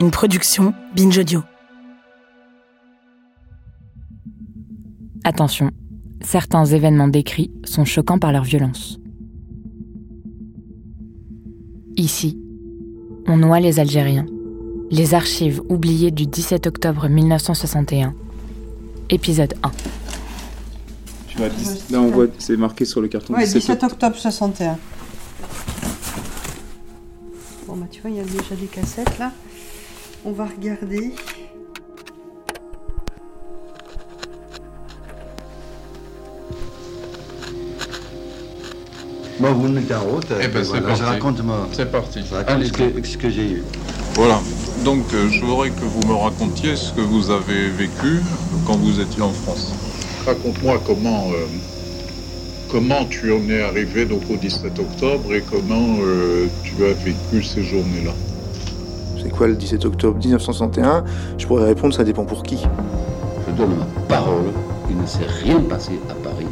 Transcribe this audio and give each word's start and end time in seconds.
Une 0.00 0.10
production 0.10 0.72
Binge 0.96 1.18
Audio. 1.18 1.42
Attention, 5.24 5.70
certains 6.22 6.64
événements 6.64 7.08
décrits 7.08 7.50
sont 7.64 7.84
choquants 7.84 8.18
par 8.18 8.32
leur 8.32 8.44
violence. 8.44 8.98
Ici, 11.96 12.38
on 13.26 13.36
noie 13.36 13.60
les 13.60 13.78
Algériens. 13.78 14.26
Les 14.90 15.14
archives 15.14 15.60
oubliées 15.68 16.10
du 16.10 16.26
17 16.26 16.66
octobre 16.66 17.08
1961. 17.08 18.14
Épisode 19.10 19.54
1. 19.62 19.70
Tu 21.28 21.36
vois, 21.38 21.48
dix- 21.50 21.90
Là, 21.90 22.00
on 22.00 22.08
voit, 22.10 22.26
c'est 22.38 22.56
marqué 22.56 22.84
sur 22.84 23.00
le 23.00 23.08
carton. 23.08 23.34
Ouais, 23.34 23.40
17 23.44 23.60
17 23.60 23.84
octobre 23.84 24.16
61. 24.16 24.78
Bon, 27.68 27.76
bah 27.76 27.86
tu 27.90 28.00
vois, 28.00 28.10
il 28.10 28.16
y 28.16 28.20
a 28.20 28.24
déjà 28.24 28.56
des 28.58 28.66
cassettes 28.66 29.18
là. 29.18 29.32
On 30.24 30.32
va 30.32 30.46
regarder. 30.46 31.14
Bon, 39.38 39.52
vous 39.54 39.68
me 39.68 39.80
mettez 39.80 39.94
en 39.94 40.00
route. 40.02 40.26
Eh 40.42 40.48
ben, 40.48 40.60
et 40.60 40.64
c'est 40.64 40.70
voilà, 40.80 40.86
parti. 40.88 41.00
Je 41.02 41.06
raconte, 41.06 41.42
ma- 41.44 41.68
C'est 41.72 41.90
parti. 41.90 42.20
je 42.28 42.34
raconte 42.34 42.50
Allez, 42.54 42.66
ce 42.66 42.72
que, 42.72 43.06
ce 43.06 43.16
que 43.16 43.30
j'ai 43.30 43.50
eu. 43.52 43.62
voilà. 44.14 44.40
Donc, 44.84 45.04
euh, 45.14 45.28
je 45.30 45.40
voudrais 45.44 45.70
que 45.70 45.84
vous 45.84 46.06
me 46.06 46.14
racontiez 46.14 46.76
ce 46.76 46.92
que 46.92 47.00
vous 47.00 47.30
avez 47.30 47.68
vécu 47.70 48.20
quand 48.66 48.76
vous 48.76 49.00
étiez 49.00 49.22
en 49.22 49.32
France. 49.32 49.72
Raconte-moi 50.26 50.80
comment, 50.86 51.28
euh, 51.32 51.46
comment 52.70 53.04
tu 53.06 53.32
en 53.32 53.48
es 53.48 53.62
arrivé 53.62 54.04
donc 54.04 54.22
au 54.30 54.36
17 54.36 54.78
octobre 54.78 55.34
et 55.34 55.42
comment 55.50 55.96
euh, 56.02 56.46
tu 56.62 56.84
as 56.84 56.92
vécu 56.92 57.42
ces 57.42 57.62
journées-là. 57.62 58.12
C'est 59.22 59.30
quoi 59.30 59.48
le 59.48 59.54
17 59.54 59.84
octobre 59.84 60.18
1961 60.18 61.04
Je 61.36 61.46
pourrais 61.46 61.66
répondre, 61.66 61.94
ça 61.94 62.04
dépend 62.04 62.24
pour 62.24 62.42
qui. 62.42 62.58
Je 63.46 63.52
donne 63.52 63.76
ma 63.76 63.84
parole, 64.08 64.52
il 64.88 64.96
ne 64.96 65.06
s'est 65.06 65.26
rien 65.42 65.60
passé 65.60 66.00
à 66.08 66.14
Paris. 66.14 66.46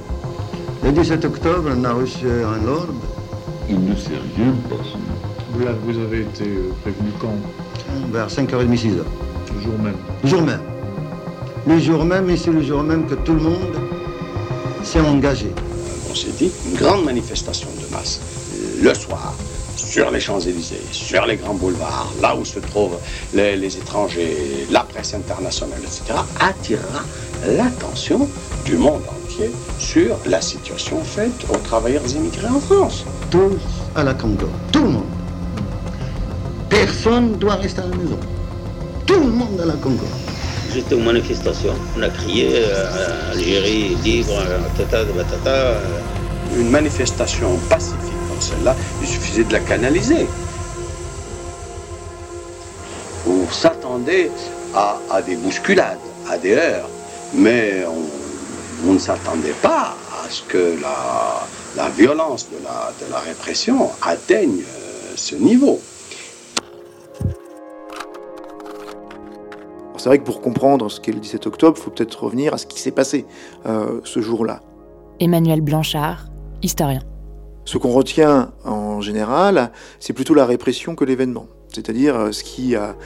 Le 0.85 0.93
17 0.93 1.25
octobre, 1.25 1.71
on 1.77 1.85
a 1.85 1.93
reçu 1.93 2.27
un 2.27 2.67
ordre. 2.69 2.95
Il 3.69 3.85
ne 3.85 3.95
s'est 3.95 4.11
rien 4.37 4.53
passé. 4.69 4.97
Vous, 5.53 5.65
là, 5.65 5.73
vous 5.85 5.99
avez 5.99 6.21
été 6.23 6.45
euh, 6.45 6.73
prévenu 6.83 7.11
quand? 7.21 7.35
Vers 8.13 8.29
5h30, 8.29 8.69
6h. 8.77 8.99
Le 9.55 9.61
jour 9.61 9.79
même. 9.83 9.97
Le 10.23 10.29
jour 10.29 10.43
même. 10.43 10.61
Le 11.67 11.79
jour 11.79 12.05
même, 12.05 12.31
et 12.31 12.37
c'est 12.37 12.53
le 12.53 12.63
jour 12.63 12.83
même 12.83 13.07
que 13.07 13.15
tout 13.15 13.35
le 13.35 13.41
monde 13.41 13.77
s'est 14.83 15.01
engagé. 15.01 15.53
on 16.11 16.15
s'est 16.15 16.33
dit, 16.39 16.51
une 16.71 16.77
grande 16.79 17.05
manifestation 17.05 17.69
de 17.81 17.95
masse, 17.95 18.21
le 18.83 18.95
soir, 18.95 19.35
sur 19.79 20.11
les 20.11 20.21
Champs-Élysées, 20.21 20.83
sur 20.93 21.25
les 21.27 21.37
grands 21.37 21.55
boulevards, 21.55 22.13
là 22.21 22.35
où 22.37 22.45
se 22.45 22.59
trouvent 22.59 22.99
les, 23.35 23.57
les 23.57 23.77
étrangers, 23.77 24.67
la 24.71 24.81
presse 24.81 25.15
internationale, 25.15 25.81
etc., 25.83 26.19
attirera 26.41 27.03
l'attention 27.47 28.29
du 28.65 28.77
monde 28.77 29.03
entier 29.09 29.51
sur 29.79 30.17
la 30.27 30.41
situation 30.41 31.03
faite 31.03 31.33
aux 31.53 31.57
travailleurs 31.59 32.03
immigrés 32.15 32.49
en 32.49 32.61
France. 32.61 33.05
Tous 33.31 33.53
à 33.95 34.03
la 34.03 34.15
Congo. 34.15 34.49
Tout 34.73 34.83
le 34.83 34.91
monde. 34.91 35.05
Personne 36.69 37.33
ne 37.33 37.37
doit 37.37 37.55
rester 37.55 37.81
à 37.81 37.87
la 37.87 37.97
maison. 37.97 38.19
Tout 39.07 39.21
le 39.21 39.31
monde 39.31 39.61
à 39.61 39.65
la 39.65 39.75
Congo. 39.75 40.05
J'étais 40.75 40.95
aux 40.95 41.01
manifestations. 41.01 41.75
On 41.97 42.03
a 42.03 42.09
crié 42.11 42.51
euh, 42.53 43.33
Algérie 43.33 43.97
libre, 44.05 44.35
euh, 44.39 44.59
tata 44.77 45.05
de 45.05 45.13
batata. 45.13 45.51
euh. 45.51 45.81
Une 46.59 46.71
manifestation 46.71 47.57
pacifique 47.69 48.18
celle-là, 48.41 48.75
il 49.01 49.07
suffisait 49.09 49.45
de 49.45 49.53
la 49.53 49.61
canaliser. 49.61 50.27
On 53.27 53.51
s'attendait 53.51 54.31
à, 54.75 54.99
à 55.11 55.23
des 55.23 55.37
bousculades, 55.37 55.99
à 56.31 56.39
des 56.39 56.55
heurts, 56.55 56.89
mais 57.35 57.85
on, 57.87 58.89
on 58.89 58.93
ne 58.95 58.99
s'attendait 58.99 59.55
pas 59.63 59.95
à 60.25 60.31
ce 60.31 60.43
que 60.43 60.79
la, 60.81 61.47
la 61.77 61.89
violence 61.91 62.49
de 62.51 62.57
la, 62.65 62.93
de 63.05 63.11
la 63.11 63.19
répression 63.19 63.91
atteigne 64.03 64.61
euh, 64.63 65.13
ce 65.17 65.35
niveau. 65.37 65.81
C'est 69.97 70.09
vrai 70.09 70.19
que 70.19 70.25
pour 70.25 70.41
comprendre 70.41 70.89
ce 70.89 71.01
qu'est 71.01 71.13
le 71.13 71.19
17 71.19 71.47
octobre, 71.49 71.77
il 71.79 71.83
faut 71.83 71.91
peut-être 71.91 72.23
revenir 72.23 72.55
à 72.55 72.59
ce 72.59 72.67
qui 72.67 72.79
s'est 72.81 72.93
passé 72.93 73.27
euh, 73.67 74.01
ce 74.05 74.21
jour-là. 74.21 74.61
Emmanuel 75.19 75.61
Blanchard, 75.61 76.27
historien. 76.63 77.01
Ce 77.69 77.77
qu'on 77.77 77.91
retient 77.91 78.53
en 78.65 79.03
général, 79.03 79.73
c'est 80.01 80.15
plutôt 80.15 80.33
la 80.33 80.47
répression 80.47 80.95
que 80.95 81.05
l'événement. 81.05 81.49
C'est-à-dire 81.73 82.17
euh, 82.17 82.33
ce 82.33 82.43
qui 82.45 82.75
a, 82.77 82.97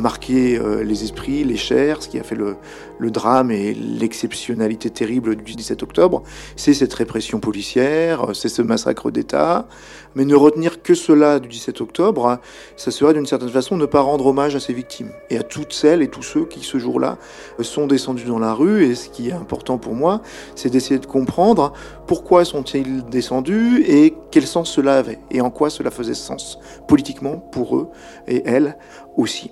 marqué 0.00 0.58
euh, 0.58 0.82
les 0.82 1.04
esprits, 1.04 1.44
les 1.44 1.56
chairs, 1.56 2.02
ce 2.02 2.08
qui 2.08 2.18
a 2.18 2.22
fait 2.22 2.34
le, 2.34 2.56
le 2.98 3.10
drame 3.10 3.50
et 3.50 3.74
l'exceptionnalité 3.74 4.88
terrible 4.88 5.36
du 5.36 5.54
17 5.54 5.82
octobre, 5.82 6.22
c'est 6.56 6.72
cette 6.72 6.94
répression 6.94 7.40
policière, 7.40 8.30
euh, 8.30 8.32
c'est 8.34 8.48
ce 8.48 8.62
massacre 8.62 9.10
d'État. 9.10 9.66
Mais 10.14 10.24
ne 10.24 10.34
retenir 10.34 10.82
que 10.82 10.94
cela 10.94 11.40
du 11.40 11.48
17 11.48 11.80
octobre, 11.80 12.28
hein, 12.28 12.40
ça 12.76 12.90
serait 12.90 13.14
d'une 13.14 13.26
certaine 13.26 13.48
façon 13.48 13.76
ne 13.76 13.86
pas 13.86 14.00
rendre 14.00 14.26
hommage 14.26 14.54
à 14.54 14.60
ces 14.60 14.72
victimes 14.72 15.10
et 15.30 15.38
à 15.38 15.42
toutes 15.42 15.72
celles 15.72 16.02
et 16.02 16.08
tous 16.08 16.22
ceux 16.22 16.44
qui 16.44 16.60
ce 16.60 16.78
jour-là 16.78 17.16
sont 17.60 17.86
descendus 17.86 18.24
dans 18.24 18.38
la 18.38 18.52
rue. 18.52 18.84
Et 18.84 18.94
ce 18.94 19.08
qui 19.08 19.30
est 19.30 19.32
important 19.32 19.78
pour 19.78 19.94
moi, 19.94 20.20
c'est 20.54 20.68
d'essayer 20.68 21.00
de 21.00 21.06
comprendre 21.06 21.72
pourquoi 22.06 22.44
sont-ils 22.44 23.04
descendus 23.04 23.84
et 23.86 24.14
quel 24.30 24.46
sens 24.46 24.70
cela 24.70 24.96
avait 24.96 25.18
et 25.30 25.40
en 25.40 25.50
quoi 25.50 25.70
cela 25.70 25.90
faisait 25.90 26.14
sens 26.14 26.58
politiquement 26.86 27.38
pour 27.38 27.76
eux 27.76 27.88
et 28.26 28.42
elles 28.46 28.76
aussi. 29.16 29.50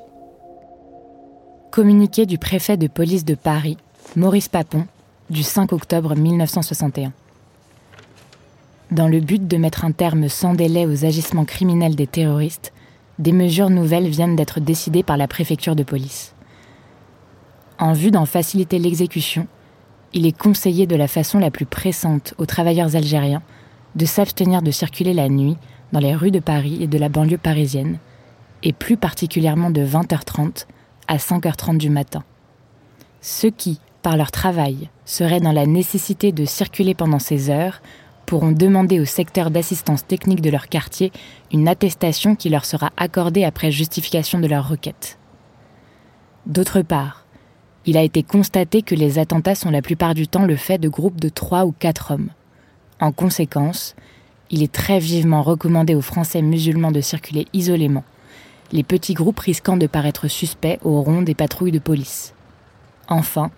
Communiqué 1.70 2.26
du 2.26 2.38
préfet 2.38 2.76
de 2.76 2.88
police 2.88 3.24
de 3.24 3.34
Paris, 3.34 3.76
Maurice 4.16 4.48
Papon, 4.48 4.86
du 5.30 5.42
5 5.42 5.72
octobre 5.72 6.16
1961. 6.16 7.12
Dans 8.90 9.06
le 9.06 9.20
but 9.20 9.46
de 9.46 9.56
mettre 9.56 9.84
un 9.84 9.92
terme 9.92 10.28
sans 10.28 10.54
délai 10.54 10.84
aux 10.84 11.04
agissements 11.04 11.44
criminels 11.44 11.94
des 11.94 12.08
terroristes, 12.08 12.72
des 13.20 13.32
mesures 13.32 13.70
nouvelles 13.70 14.08
viennent 14.08 14.34
d'être 14.34 14.58
décidées 14.58 15.04
par 15.04 15.16
la 15.16 15.28
préfecture 15.28 15.76
de 15.76 15.84
police. 15.84 16.34
En 17.78 17.92
vue 17.92 18.10
d'en 18.10 18.26
faciliter 18.26 18.78
l'exécution, 18.78 19.46
il 20.12 20.26
est 20.26 20.36
conseillé 20.36 20.86
de 20.86 20.96
la 20.96 21.06
façon 21.06 21.38
la 21.38 21.52
plus 21.52 21.66
pressante 21.66 22.34
aux 22.38 22.46
travailleurs 22.46 22.96
algériens 22.96 23.42
de 23.94 24.06
s'abstenir 24.06 24.62
de 24.62 24.70
circuler 24.70 25.14
la 25.14 25.28
nuit 25.28 25.56
dans 25.92 26.00
les 26.00 26.14
rues 26.14 26.30
de 26.30 26.40
Paris 26.40 26.78
et 26.80 26.86
de 26.86 26.98
la 26.98 27.08
banlieue 27.08 27.38
parisienne, 27.38 27.98
et 28.62 28.72
plus 28.72 28.96
particulièrement 28.96 29.70
de 29.70 29.84
20h30 29.84 30.66
à 31.08 31.16
5h30 31.16 31.78
du 31.78 31.90
matin. 31.90 32.24
Ceux 33.20 33.50
qui, 33.50 33.80
par 34.02 34.16
leur 34.16 34.30
travail, 34.30 34.88
seraient 35.04 35.40
dans 35.40 35.52
la 35.52 35.66
nécessité 35.66 36.32
de 36.32 36.44
circuler 36.44 36.94
pendant 36.94 37.18
ces 37.18 37.50
heures 37.50 37.80
pourront 38.26 38.52
demander 38.52 39.00
au 39.00 39.04
secteur 39.04 39.50
d'assistance 39.50 40.06
technique 40.06 40.40
de 40.40 40.50
leur 40.50 40.68
quartier 40.68 41.10
une 41.52 41.66
attestation 41.66 42.36
qui 42.36 42.48
leur 42.48 42.64
sera 42.64 42.92
accordée 42.96 43.44
après 43.44 43.72
justification 43.72 44.38
de 44.38 44.46
leur 44.46 44.68
requête. 44.68 45.18
D'autre 46.46 46.82
part, 46.82 47.26
il 47.86 47.96
a 47.96 48.02
été 48.02 48.22
constaté 48.22 48.82
que 48.82 48.94
les 48.94 49.18
attentats 49.18 49.54
sont 49.54 49.70
la 49.70 49.82
plupart 49.82 50.14
du 50.14 50.28
temps 50.28 50.44
le 50.44 50.56
fait 50.56 50.78
de 50.78 50.88
groupes 50.88 51.20
de 51.20 51.28
trois 51.28 51.64
ou 51.64 51.72
quatre 51.72 52.12
hommes. 52.12 52.30
En 53.00 53.10
conséquence, 53.10 53.96
il 54.50 54.62
est 54.62 54.72
très 54.72 54.98
vivement 54.98 55.42
recommandé 55.42 55.94
aux 55.94 56.00
Français 56.00 56.42
musulmans 56.42 56.92
de 56.92 57.00
circuler 57.00 57.46
isolément, 57.52 58.04
les 58.72 58.82
petits 58.82 59.14
groupes 59.14 59.40
risquant 59.40 59.76
de 59.76 59.86
paraître 59.86 60.28
suspects 60.28 60.78
au 60.82 61.02
rond 61.02 61.22
des 61.22 61.34
patrouilles 61.34 61.72
de 61.72 61.78
police. 61.78 62.34
Enfin, 63.08 63.50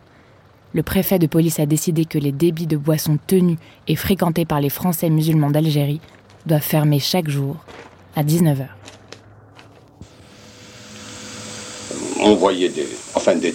le 0.75 0.83
préfet 0.83 1.19
de 1.19 1.27
police 1.27 1.61
a 1.61 1.67
décidé 1.67 2.07
que 2.07 2.19
les 2.19 2.33
débits 2.33 2.67
de 2.67 2.79
boissons 2.79 3.19
tenus 3.27 3.59
et 3.89 3.97
fréquentés 3.97 4.47
par 4.47 4.61
les 4.61 4.71
Français 4.71 5.11
musulmans 5.11 5.51
d'Algérie 5.51 6.01
doivent 6.47 6.63
fermer 6.63 6.99
chaque 6.99 7.29
jour 7.29 7.57
à 8.17 8.25
19h. 8.25 8.67
On 12.25 12.35
voyait 12.37 12.69
des, 12.69 12.87
enfin, 13.15 13.35
des 13.35 13.53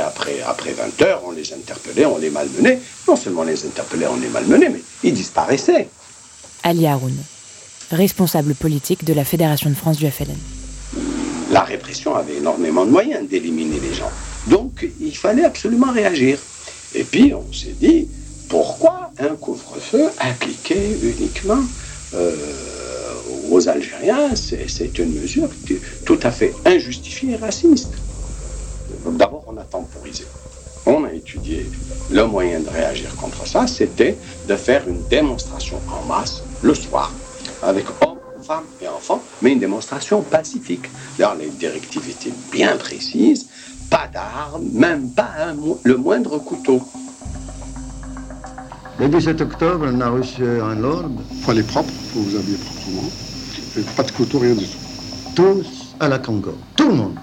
après, 0.00 0.40
après 0.40 0.72
20 0.72 1.02
heures, 1.02 1.22
on 1.26 1.32
les 1.32 1.52
interpellait, 1.52 2.06
on 2.06 2.18
les 2.18 2.30
malmenait. 2.30 2.80
Non 3.06 3.14
seulement 3.14 3.42
on 3.42 3.44
les 3.44 3.66
interpellait, 3.66 4.06
on 4.06 4.16
les 4.16 4.28
malmenait, 4.28 4.70
mais 4.70 4.80
ils 5.04 5.12
disparaissaient. 5.12 5.88
Ali 6.62 6.86
Haroun, 6.86 7.14
responsable 7.92 8.54
politique 8.54 9.04
de 9.04 9.12
la 9.12 9.24
Fédération 9.24 9.68
de 9.70 9.74
France 9.74 9.98
du 9.98 10.10
FLN. 10.10 10.59
La 11.50 11.62
répression 11.62 12.14
avait 12.14 12.36
énormément 12.36 12.86
de 12.86 12.90
moyens 12.90 13.28
d'éliminer 13.28 13.80
les 13.80 13.92
gens. 13.92 14.10
Donc 14.46 14.88
il 15.00 15.16
fallait 15.16 15.44
absolument 15.44 15.92
réagir. 15.92 16.38
Et 16.94 17.04
puis 17.04 17.34
on 17.34 17.52
s'est 17.52 17.74
dit, 17.78 18.08
pourquoi 18.48 19.10
un 19.18 19.34
couvre-feu 19.36 20.08
appliqué 20.18 20.76
uniquement 21.02 21.62
euh, 22.14 22.34
aux 23.50 23.68
Algériens 23.68 24.34
C'est 24.36 24.98
une 24.98 25.20
mesure 25.20 25.48
tout 26.04 26.18
à 26.22 26.30
fait 26.30 26.54
injustifiée 26.64 27.32
et 27.32 27.36
raciste. 27.36 27.94
D'abord, 29.06 29.44
on 29.48 29.56
a 29.56 29.62
temporisé. 29.62 30.24
On 30.86 31.04
a 31.04 31.12
étudié 31.12 31.66
le 32.10 32.24
moyen 32.26 32.60
de 32.60 32.68
réagir 32.68 33.14
contre 33.16 33.46
ça, 33.46 33.66
c'était 33.66 34.16
de 34.48 34.56
faire 34.56 34.88
une 34.88 35.02
démonstration 35.08 35.80
en 35.88 36.06
masse 36.06 36.42
le 36.62 36.74
soir, 36.74 37.12
avec 37.62 37.84
hommes, 38.00 38.18
femmes 38.42 38.64
et 38.80 38.88
enfants, 38.88 39.22
mais 39.42 39.52
une 39.52 39.60
démonstration 39.60 40.22
pacifique. 40.22 40.86
D'ailleurs, 41.18 41.36
les 41.36 41.48
directives 41.48 42.08
étaient 42.08 42.34
bien 42.52 42.76
précises, 42.76 43.48
pas 43.90 44.08
d'armes, 44.12 44.68
même 44.72 45.10
pas 45.10 45.30
le 45.82 45.96
moindre 45.96 46.38
couteau. 46.38 46.80
Le 48.98 49.08
17 49.08 49.40
octobre, 49.40 49.86
on 49.90 50.00
a 50.02 50.10
reçu 50.10 50.44
un 50.44 50.84
ordre. 50.84 51.22
Il 51.30 51.50
aller 51.50 51.62
propre, 51.62 51.90
il 51.90 52.10
faut 52.10 52.20
vous 52.20 52.36
habiller 52.36 52.58
proprement. 52.58 53.10
Pas 53.96 54.02
de 54.02 54.10
couteau, 54.12 54.38
rien 54.40 54.54
du 54.54 54.66
tout. 54.66 54.78
Tous 55.34 55.94
à 56.00 56.08
la 56.08 56.18
Congo, 56.18 56.54
tout 56.76 56.88
le 56.88 56.94
monde. 56.94 57.18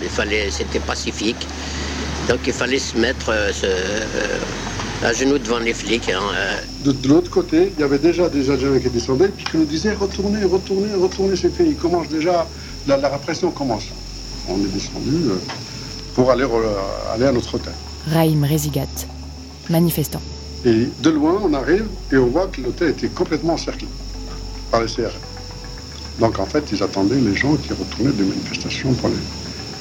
Il 0.00 0.08
fallait, 0.08 0.50
c'était 0.50 0.78
pacifique. 0.80 1.46
Donc 2.28 2.38
il 2.46 2.52
fallait 2.52 2.78
se 2.78 2.96
mettre 2.96 3.30
euh, 3.30 3.50
euh, 3.64 4.38
à 5.02 5.12
genoux 5.12 5.38
devant 5.38 5.58
les 5.58 5.74
flics. 5.74 6.08
Hein, 6.10 6.20
euh. 6.34 6.92
De, 6.92 7.08
l'autre 7.08 7.30
côté, 7.30 7.72
il 7.76 7.80
y 7.80 7.84
avait 7.84 7.98
déjà 7.98 8.28
des 8.28 8.50
Algériens 8.50 8.80
qui 8.80 8.90
descendaient 8.90 9.26
et 9.38 9.50
qui 9.50 9.56
nous 9.56 9.64
disaient 9.64 9.94
retournez, 9.94 10.44
retournez, 10.44 10.94
retournez, 10.94 11.36
c'est 11.36 11.54
fini. 11.54 11.74
Commence 11.74 12.08
déjà, 12.08 12.46
la, 12.86 12.96
répression 13.08 13.50
commence. 13.50 13.84
On 14.48 14.56
est 14.56 14.72
descendu 14.72 15.30
pour 16.14 16.30
aller, 16.30 16.46
aller 17.12 17.26
à 17.26 17.32
notre 17.32 17.54
hôtel. 17.54 17.72
Raïm 18.10 18.44
Rezigat, 18.44 18.86
manifestant. 19.70 20.22
Et 20.64 20.88
de 21.02 21.10
loin, 21.10 21.40
on 21.44 21.54
arrive 21.54 21.86
et 22.12 22.16
on 22.16 22.26
voit 22.26 22.48
que 22.48 22.60
l'hôtel 22.60 22.90
était 22.90 23.08
complètement 23.08 23.54
encerclé 23.54 23.86
par 24.70 24.82
les 24.82 24.88
CRS. 24.88 25.14
Donc 26.18 26.38
en 26.38 26.46
fait, 26.46 26.64
ils 26.72 26.82
attendaient 26.82 27.20
les 27.20 27.36
gens 27.36 27.54
qui 27.56 27.72
retournaient 27.72 28.12
des 28.12 28.24
manifestations 28.24 28.92
pour 28.94 29.08
les, 29.08 29.14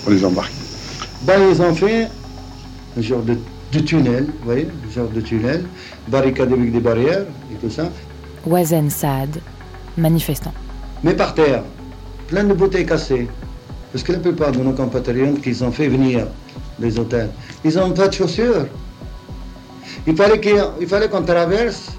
pour 0.04 0.12
les 0.12 0.24
embarquer. 0.24 0.54
Ben, 1.24 1.42
ils 1.52 1.62
ont 1.62 1.74
fait 1.74 2.08
un 2.96 3.02
genre 3.02 3.24
de, 3.24 3.38
tunnel, 3.72 4.25
vous 4.25 4.46
voyez, 4.46 4.68
un 4.68 4.92
genre 4.94 5.10
de 5.10 5.22
tunnel, 5.22 5.64
barricade 6.08 6.52
avec 6.52 6.72
des 6.72 6.80
barrières 6.80 7.25
et 7.52 7.56
tout 7.56 7.69
ça. 7.69 7.90
Wazen 8.46 8.90
Saad, 8.90 9.40
manifestant. 9.98 10.54
Mais 11.04 11.14
par 11.14 11.34
terre, 11.34 11.64
plein 12.28 12.44
de 12.44 12.54
bouteilles 12.54 12.86
cassées. 12.86 13.28
Parce 13.92 14.04
que 14.04 14.14
la 14.14 14.19
plupart 14.19 14.52
de 14.52 14.60
nos 14.60 14.74
compatriotes 14.74 15.42
qu'ils 15.42 15.64
ont 15.64 15.72
fait 15.72 15.88
venir 15.88 16.28
des 16.80 17.00
hôtels, 17.00 17.30
ils 17.64 17.75
n'ont 17.75 17.92
pas 17.92 18.08
de 18.08 18.14
chaussures. 18.14 18.68
Il 20.06 20.16
fallait 20.16 20.40
qu'il 20.40 20.88
fallait 20.88 21.10
qu'on 21.10 21.24
traverse 21.24 21.92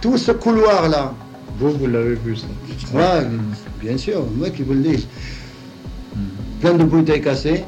tout 0.00 0.16
ce 0.16 0.32
couloir-là. 0.32 1.12
Vous, 1.58 1.70
vous 1.72 1.86
l'avez 1.86 2.14
vu, 2.14 2.36
ça 2.36 2.46
Oui, 2.94 3.38
bien 3.80 3.96
sûr, 3.96 4.24
moi 4.36 4.50
qui 4.50 4.62
vous 4.62 4.72
le 4.74 4.80
dis. 4.80 5.06
Plein 6.60 6.74
de 6.74 6.84
bouteilles 6.84 7.20
cassées, 7.22 7.64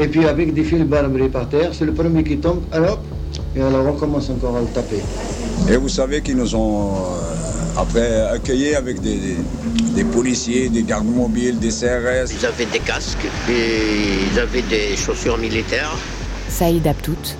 et 0.00 0.08
puis 0.08 0.24
avec 0.26 0.54
des 0.54 0.64
fils 0.64 0.82
barbelés 0.82 1.28
par 1.28 1.48
terre, 1.48 1.70
c'est 1.72 1.84
le 1.84 1.92
premier 1.92 2.24
qui 2.24 2.38
tombe, 2.38 2.62
alors, 2.72 3.00
et 3.54 3.60
alors 3.60 3.86
on 3.86 3.92
commence 3.92 4.30
encore 4.30 4.56
à 4.56 4.60
le 4.60 4.66
taper. 4.68 5.02
Et 5.70 5.76
vous 5.76 5.88
savez 5.90 6.22
qu'ils 6.22 6.36
nous 6.36 6.54
ont 6.54 6.94
euh, 6.94 7.80
après 7.80 8.22
accueillis 8.28 8.74
avec 8.74 9.00
des, 9.00 9.36
des, 9.94 10.04
policiers, 10.04 10.70
des 10.70 10.82
gardes 10.82 11.06
mobiles, 11.06 11.58
des 11.58 11.68
CRS. 11.68 12.32
Ils 12.32 12.46
avaient 12.46 12.66
des 12.72 12.78
casques, 12.78 13.26
et 13.48 14.32
ils 14.32 14.38
avaient 14.38 14.62
des 14.62 14.96
chaussures 14.96 15.36
militaires. 15.36 15.94
Saïd 16.48 16.86
Abtout, 16.86 17.36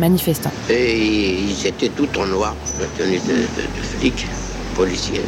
manifestants. 0.00 0.52
Et 0.70 0.96
ils 0.98 1.66
étaient 1.66 1.90
tout 1.90 2.08
en 2.18 2.26
noir, 2.26 2.56
tenus 2.96 3.22
de, 3.26 3.34
de, 3.34 3.82
flics, 3.98 4.26
policiers. 4.74 5.20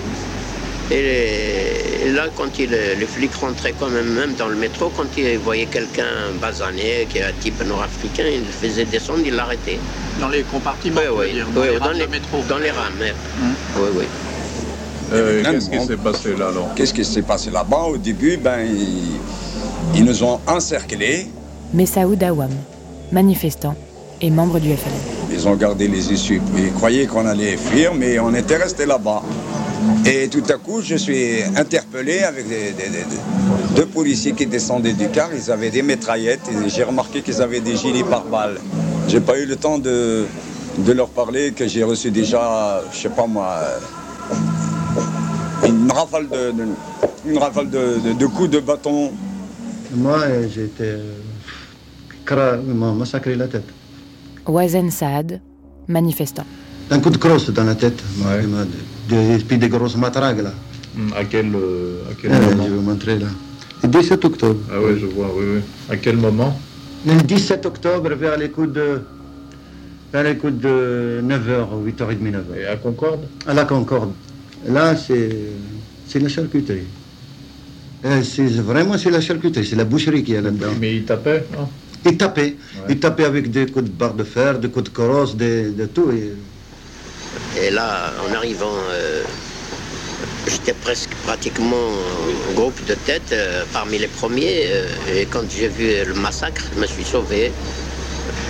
Et 0.90 2.10
là, 2.12 2.26
quand 2.36 2.58
il, 2.58 2.70
les 2.70 3.06
flics 3.06 3.34
rentraient 3.34 3.74
quand 3.78 3.88
même, 3.88 4.12
même 4.12 4.34
dans 4.34 4.48
le 4.48 4.56
métro, 4.56 4.90
quand 4.96 5.06
ils 5.16 5.38
voyaient 5.38 5.66
quelqu'un 5.66 6.32
basané, 6.40 7.06
qui 7.08 7.18
est 7.18 7.22
un 7.22 7.32
type 7.40 7.64
nord-africain, 7.64 8.24
ils 8.26 8.40
le 8.40 8.46
faisaient 8.46 8.84
descendre, 8.84 9.20
ils 9.24 9.34
l'arrêtaient. 9.34 9.78
Dans 10.20 10.28
les 10.28 10.42
compartiments 10.42 11.00
Oui, 11.16 11.26
oui, 11.32 11.42
dans, 11.54 11.62
les 11.62 11.78
dans, 11.78 11.92
les, 11.92 12.06
métro. 12.08 12.42
Dans 12.48 12.58
les 12.58 12.70
rames, 12.70 12.92
hum. 13.40 13.54
oui, 13.76 13.88
oui. 13.98 14.04
Euh, 15.12 15.42
qu'est-ce 15.44 15.70
qui 15.70 15.80
s'est 15.80 15.96
passé 15.96 16.36
là 16.36 16.48
alors? 16.48 16.74
Qu'est-ce 16.74 16.94
qui 16.94 17.04
s'est 17.04 17.22
passé 17.22 17.50
là-bas? 17.50 17.84
Au 17.90 17.96
début, 17.96 18.36
ben, 18.36 18.66
ils, 19.94 20.04
nous 20.04 20.22
ont 20.24 20.40
encerclés. 20.46 21.28
Messaoud 21.72 22.22
Awam, 22.22 22.50
manifestant, 23.12 23.74
et 24.20 24.30
membre 24.30 24.58
du 24.58 24.68
FLN. 24.68 24.92
Ils 25.32 25.46
ont 25.48 25.54
gardé 25.54 25.88
les 25.88 26.12
issues. 26.12 26.40
Ils 26.56 26.72
croyaient 26.72 27.06
qu'on 27.06 27.26
allait 27.26 27.56
fuir, 27.56 27.94
mais 27.94 28.18
on 28.18 28.34
était 28.34 28.56
resté 28.56 28.86
là-bas. 28.86 29.22
Et 30.06 30.28
tout 30.28 30.42
à 30.48 30.54
coup, 30.54 30.80
je 30.82 30.96
suis 30.96 31.42
interpellé 31.56 32.20
avec 32.20 32.46
deux 33.76 33.86
policiers 33.86 34.32
qui 34.32 34.46
descendaient 34.46 34.92
du 34.92 35.08
car. 35.08 35.30
Ils 35.34 35.50
avaient 35.50 35.70
des 35.70 35.82
métraillettes 35.82 36.48
et 36.50 36.68
j'ai 36.68 36.84
remarqué 36.84 37.22
qu'ils 37.22 37.40
avaient 37.42 37.60
des 37.60 37.76
gilets 37.76 38.04
pare-balles. 38.04 38.58
J'ai 39.08 39.20
pas 39.20 39.38
eu 39.38 39.46
le 39.46 39.56
temps 39.56 39.78
de, 39.78 40.26
de 40.78 40.92
leur 40.92 41.08
parler 41.08 41.52
que 41.52 41.66
j'ai 41.66 41.82
reçu 41.84 42.10
déjà, 42.10 42.82
je 42.92 42.98
sais 42.98 43.08
pas 43.08 43.26
moi, 43.26 43.60
une 45.66 45.90
rafale 45.90 46.28
de, 46.28 46.52
une 47.26 47.38
rafale 47.38 47.70
de, 47.70 48.26
coups 48.26 48.50
de 48.50 48.60
bâton. 48.60 49.12
Moi, 49.94 50.18
j'ai 50.54 50.64
été 50.64 50.94
massacré 52.96 53.34
la 53.34 53.48
tête. 53.48 53.64
Wazen 54.46 54.90
Saad, 54.90 55.40
manifestant. 55.88 56.46
Un 56.90 56.98
coup 57.00 57.10
de 57.10 57.16
crosse 57.18 57.50
dans 57.50 57.64
la 57.64 57.74
tête. 57.74 58.02
Et 59.12 59.38
puis 59.46 59.58
des 59.58 59.68
grosses 59.68 59.96
matraques 59.96 60.42
là. 60.42 60.52
Hmm, 60.96 61.12
à 61.16 61.24
quel, 61.24 61.54
euh, 61.54 62.02
à 62.10 62.14
quel 62.20 62.32
moment 62.32 62.64
Je 62.64 62.70
vais 62.70 62.76
vous 62.76 62.82
montrer 62.82 63.18
là. 63.18 63.26
Le 63.82 63.88
17 63.88 64.24
octobre. 64.24 64.60
Ah 64.70 64.74
oui, 64.84 64.98
je 65.00 65.06
vois, 65.06 65.30
oui, 65.36 65.44
oui. 65.54 65.60
À 65.88 65.96
quel 65.96 66.16
moment 66.16 66.58
Le 67.06 67.14
17 67.22 67.64
octobre, 67.64 68.10
vers 68.14 68.36
les 68.36 68.50
coups 68.50 68.72
de. 68.72 69.00
Vers 70.12 70.24
les 70.24 70.36
coups 70.36 70.54
de 70.60 71.20
9h, 71.24 71.68
8h30, 71.86 72.18
9h. 72.18 72.60
Et 72.60 72.66
à 72.66 72.76
Concorde 72.76 73.20
À 73.46 73.54
la 73.54 73.64
Concorde. 73.64 74.12
Là, 74.66 74.96
c'est. 74.96 75.30
C'est 76.08 76.18
la 76.18 76.28
charcuterie. 76.28 76.88
Euh, 78.04 78.22
c'est 78.24 78.46
vraiment 78.46 78.98
c'est 78.98 79.10
la 79.10 79.20
charcuterie, 79.20 79.64
c'est 79.64 79.76
la 79.76 79.84
boucherie 79.84 80.24
qui 80.24 80.32
est 80.32 80.40
là-dedans. 80.40 80.72
Mais 80.80 80.96
il 80.96 81.04
tapait, 81.04 81.44
non 81.52 81.68
Il 82.04 82.16
tapait. 82.16 82.56
Il 82.88 82.98
tapait 82.98 83.24
avec 83.26 83.50
des 83.50 83.66
coups 83.66 83.84
de 83.84 83.90
barre 83.90 84.14
de 84.14 84.24
fer, 84.24 84.58
des 84.58 84.68
coups 84.68 84.86
de 84.86 84.88
corosse, 84.88 85.36
de, 85.36 85.70
de 85.76 85.86
tout. 85.86 86.10
Et... 86.10 86.32
Et 87.58 87.70
là, 87.70 88.12
en 88.24 88.32
arrivant, 88.32 88.76
euh, 88.90 89.24
j'étais 90.46 90.72
presque 90.72 91.10
pratiquement 91.26 91.90
groupe 92.54 92.84
de 92.86 92.94
tête 92.94 93.32
euh, 93.32 93.64
parmi 93.72 93.98
les 93.98 94.06
premiers. 94.06 94.66
Euh, 94.68 94.86
et 95.12 95.26
quand 95.26 95.42
j'ai 95.50 95.68
vu 95.68 96.04
le 96.06 96.14
massacre, 96.14 96.62
je 96.74 96.80
me 96.80 96.86
suis 96.86 97.04
sauvé. 97.04 97.50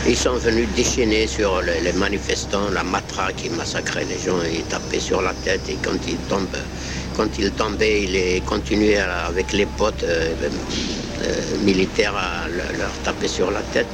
Ils 0.06 0.16
sont 0.16 0.34
venus 0.34 0.68
déchaîner 0.76 1.26
sur 1.26 1.62
les, 1.62 1.92
manifestants, 1.92 2.70
la 2.70 2.82
matraque, 2.82 3.36
qui 3.36 3.48
massacrait 3.50 4.04
les 4.04 4.18
gens, 4.18 4.38
ils 4.42 4.64
tapaient 4.64 5.00
sur 5.00 5.22
la 5.22 5.32
tête. 5.32 5.62
Et 5.70 5.78
quand 5.82 5.98
ils 6.06 6.16
tombent, 6.28 6.48
quand 7.16 7.38
ils 7.38 7.52
tombaient, 7.52 8.02
ils 8.02 8.42
continuaient 8.42 8.98
avec 8.98 9.52
les 9.52 9.66
potes 9.66 10.04
militaires 11.62 12.16
à 12.16 12.48
leur 12.48 12.92
taper 13.04 13.28
sur 13.28 13.50
la 13.50 13.60
tête. 13.60 13.88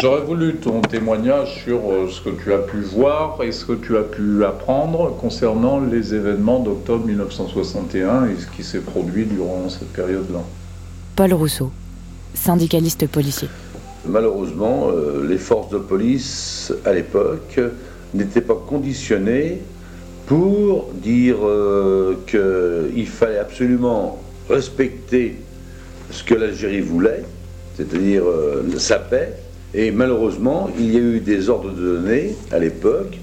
J'aurais 0.00 0.22
voulu 0.22 0.54
ton 0.54 0.80
témoignage 0.80 1.62
sur 1.62 1.90
euh, 1.90 2.08
ce 2.08 2.22
que 2.22 2.30
tu 2.30 2.54
as 2.54 2.58
pu 2.58 2.78
voir 2.78 3.42
et 3.42 3.52
ce 3.52 3.66
que 3.66 3.74
tu 3.74 3.98
as 3.98 4.02
pu 4.02 4.42
apprendre 4.46 5.14
concernant 5.20 5.78
les 5.78 6.14
événements 6.14 6.60
d'octobre 6.60 7.04
1961 7.04 8.28
et 8.28 8.36
ce 8.40 8.46
qui 8.56 8.64
s'est 8.64 8.80
produit 8.80 9.26
durant 9.26 9.68
cette 9.68 9.92
période-là. 9.92 10.38
Paul 11.16 11.34
Rousseau, 11.34 11.70
syndicaliste 12.32 13.06
policier. 13.08 13.48
Malheureusement, 14.06 14.88
euh, 14.88 15.26
les 15.28 15.36
forces 15.36 15.68
de 15.68 15.76
police 15.76 16.72
à 16.86 16.94
l'époque 16.94 17.60
n'étaient 18.14 18.40
pas 18.40 18.56
conditionnées 18.66 19.60
pour 20.24 20.88
dire 20.94 21.36
euh, 21.42 22.16
qu'il 22.26 23.06
fallait 23.06 23.38
absolument 23.38 24.18
respecter 24.48 25.36
ce 26.10 26.24
que 26.24 26.34
l'Algérie 26.34 26.80
voulait, 26.80 27.22
c'est-à-dire 27.76 28.22
sa 28.78 28.98
paix, 28.98 29.34
et 29.74 29.90
malheureusement, 29.90 30.68
il 30.78 30.92
y 30.92 30.96
a 30.96 31.00
eu 31.00 31.20
des 31.20 31.48
ordres 31.48 31.70
de 31.70 31.96
données 31.96 32.34
à 32.52 32.58
l'époque. 32.58 33.18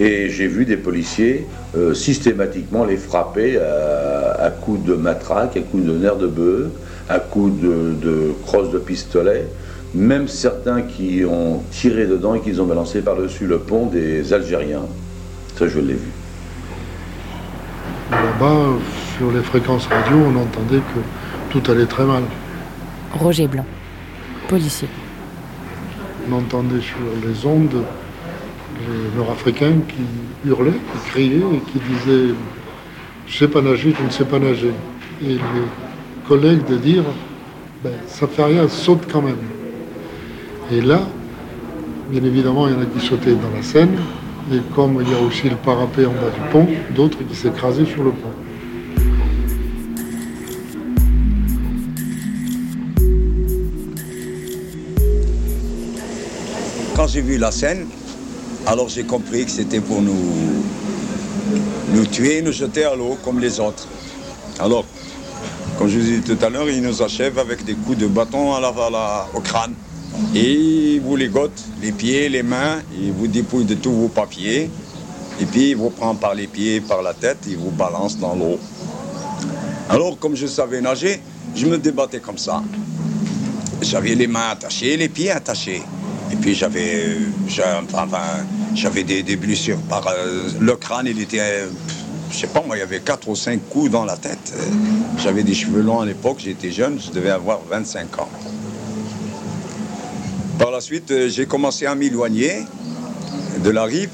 Et 0.00 0.28
j'ai 0.28 0.48
vu 0.48 0.64
des 0.64 0.76
policiers 0.76 1.46
euh, 1.76 1.94
systématiquement 1.94 2.84
les 2.84 2.96
frapper 2.96 3.58
à, 3.58 4.50
coups 4.50 4.84
de 4.84 4.94
matraque, 4.94 5.56
à 5.56 5.60
coups 5.60 5.84
de 5.84 5.92
nerfs 5.92 6.16
de 6.16 6.26
bœuf, 6.26 6.66
à 7.08 7.20
coups 7.20 7.60
de, 7.60 7.94
de 8.02 8.32
crosse 8.44 8.72
de 8.72 8.78
pistolet. 8.78 9.46
Même 9.94 10.26
certains 10.26 10.82
qui 10.82 11.24
ont 11.24 11.62
tiré 11.70 12.06
dedans 12.06 12.34
et 12.34 12.40
qu'ils 12.40 12.60
ont 12.60 12.66
balancé 12.66 13.02
par-dessus 13.02 13.46
le 13.46 13.58
pont 13.58 13.86
des 13.86 14.32
Algériens. 14.32 14.86
Ça, 15.56 15.68
je 15.68 15.78
l'ai 15.78 15.94
vu. 15.94 16.10
Là-bas, 18.10 18.78
sur 19.16 19.30
les 19.30 19.42
fréquences 19.42 19.86
radio, 19.86 20.16
on 20.16 20.36
entendait 20.36 20.80
que 20.80 21.00
tout 21.50 21.70
allait 21.70 21.86
très 21.86 22.04
mal. 22.04 22.24
Roger 23.12 23.46
Blanc, 23.46 23.64
policier. 24.48 24.88
On 26.30 26.36
entendait 26.36 26.80
sur 26.80 26.98
les 27.26 27.46
ondes 27.46 27.84
les 28.80 29.18
Nord-Africains 29.18 29.80
qui 29.88 30.48
hurlaient, 30.48 30.72
qui 30.72 31.10
criaient 31.10 31.36
et 31.36 31.60
qui 31.70 31.78
disaient 31.78 32.34
Je 33.26 33.38
sais 33.38 33.48
pas 33.48 33.62
nager, 33.62 33.94
je 33.98 34.04
ne 34.04 34.10
sais 34.10 34.24
pas 34.24 34.38
nager. 34.38 34.72
Et 35.22 35.34
les 35.34 35.40
collègues 36.26 36.64
de 36.66 36.76
dire 36.76 37.04
ben, 37.82 37.92
Ça 38.06 38.26
fait 38.26 38.44
rien, 38.44 38.68
saute 38.68 39.06
quand 39.10 39.22
même. 39.22 39.36
Et 40.72 40.80
là, 40.80 41.02
bien 42.10 42.24
évidemment, 42.24 42.68
il 42.68 42.74
y 42.74 42.76
en 42.76 42.80
a 42.80 42.86
qui 42.86 43.04
sautaient 43.04 43.34
dans 43.34 43.54
la 43.54 43.62
Seine, 43.62 43.96
et 44.52 44.58
comme 44.74 45.00
il 45.00 45.10
y 45.10 45.14
a 45.14 45.20
aussi 45.20 45.48
le 45.48 45.56
parapet 45.56 46.06
en 46.06 46.10
bas 46.12 46.30
du 46.34 46.50
pont, 46.50 46.66
d'autres 46.94 47.18
qui 47.26 47.34
s'écrasaient 47.34 47.86
sur 47.86 48.02
le 48.02 48.10
pont. 48.10 48.32
Quand 57.04 57.10
j'ai 57.10 57.20
vu 57.20 57.36
la 57.36 57.50
scène, 57.50 57.86
alors 58.64 58.88
j'ai 58.88 59.04
compris 59.04 59.44
que 59.44 59.50
c'était 59.50 59.80
pour 59.80 60.00
nous, 60.00 60.64
nous 61.92 62.06
tuer, 62.06 62.40
nous 62.40 62.50
jeter 62.50 62.84
à 62.84 62.94
l'eau 62.94 63.18
comme 63.22 63.40
les 63.40 63.60
autres. 63.60 63.86
Alors, 64.58 64.86
comme 65.76 65.86
je 65.86 65.98
vous 65.98 66.08
ai 66.08 66.16
dit 66.20 66.22
tout 66.22 66.42
à 66.42 66.48
l'heure, 66.48 66.70
ils 66.70 66.80
nous 66.80 67.02
achèvent 67.02 67.38
avec 67.38 67.62
des 67.62 67.74
coups 67.74 67.98
de 67.98 68.06
bâton 68.06 68.54
à 68.54 68.60
la, 68.60 69.28
au 69.34 69.40
crâne. 69.40 69.74
Et 70.34 70.94
ils 70.94 71.00
vous 71.02 71.14
ligotent 71.14 71.62
les 71.82 71.92
pieds, 71.92 72.30
les 72.30 72.42
mains, 72.42 72.80
ils 72.98 73.12
vous 73.12 73.26
dépouillent 73.26 73.66
de 73.66 73.74
tous 73.74 73.92
vos 73.92 74.08
papiers. 74.08 74.70
Et 75.42 75.44
puis 75.44 75.72
ils 75.72 75.76
vous 75.76 75.90
prennent 75.90 76.16
par 76.16 76.34
les 76.34 76.46
pieds, 76.46 76.80
par 76.80 77.02
la 77.02 77.12
tête, 77.12 77.40
ils 77.46 77.58
vous 77.58 77.70
balancent 77.70 78.16
dans 78.16 78.34
l'eau. 78.34 78.58
Alors, 79.90 80.18
comme 80.18 80.36
je 80.36 80.46
savais 80.46 80.80
nager, 80.80 81.20
je 81.54 81.66
me 81.66 81.76
débattais 81.76 82.20
comme 82.20 82.38
ça. 82.38 82.62
J'avais 83.82 84.14
les 84.14 84.26
mains 84.26 84.48
attachées, 84.52 84.96
les 84.96 85.10
pieds 85.10 85.32
attachés. 85.32 85.82
Et 86.34 86.36
puis 86.36 86.52
j'avais, 86.52 87.16
j'avais 88.74 89.04
des, 89.04 89.36
blessures 89.36 89.78
euh, 89.92 90.50
le 90.58 90.74
crâne. 90.74 91.06
Il 91.06 91.20
était, 91.20 91.38
euh, 91.38 91.68
je 92.32 92.36
sais 92.36 92.48
pas 92.48 92.60
moi, 92.66 92.76
il 92.76 92.80
y 92.80 92.82
avait 92.82 92.98
quatre 92.98 93.28
ou 93.28 93.36
cinq 93.36 93.60
coups 93.68 93.88
dans 93.88 94.04
la 94.04 94.16
tête. 94.16 94.52
J'avais 95.22 95.44
des 95.44 95.54
cheveux 95.54 95.80
longs 95.80 96.00
à 96.00 96.06
l'époque, 96.06 96.38
j'étais 96.40 96.72
jeune, 96.72 96.98
je 97.00 97.12
devais 97.12 97.30
avoir 97.30 97.60
25 97.70 98.18
ans. 98.18 98.28
Par 100.58 100.72
la 100.72 100.80
suite, 100.80 101.12
euh, 101.12 101.28
j'ai 101.28 101.46
commencé 101.46 101.86
à 101.86 101.94
m'éloigner 101.94 102.64
de 103.62 103.70
la 103.70 103.84
rive, 103.84 104.10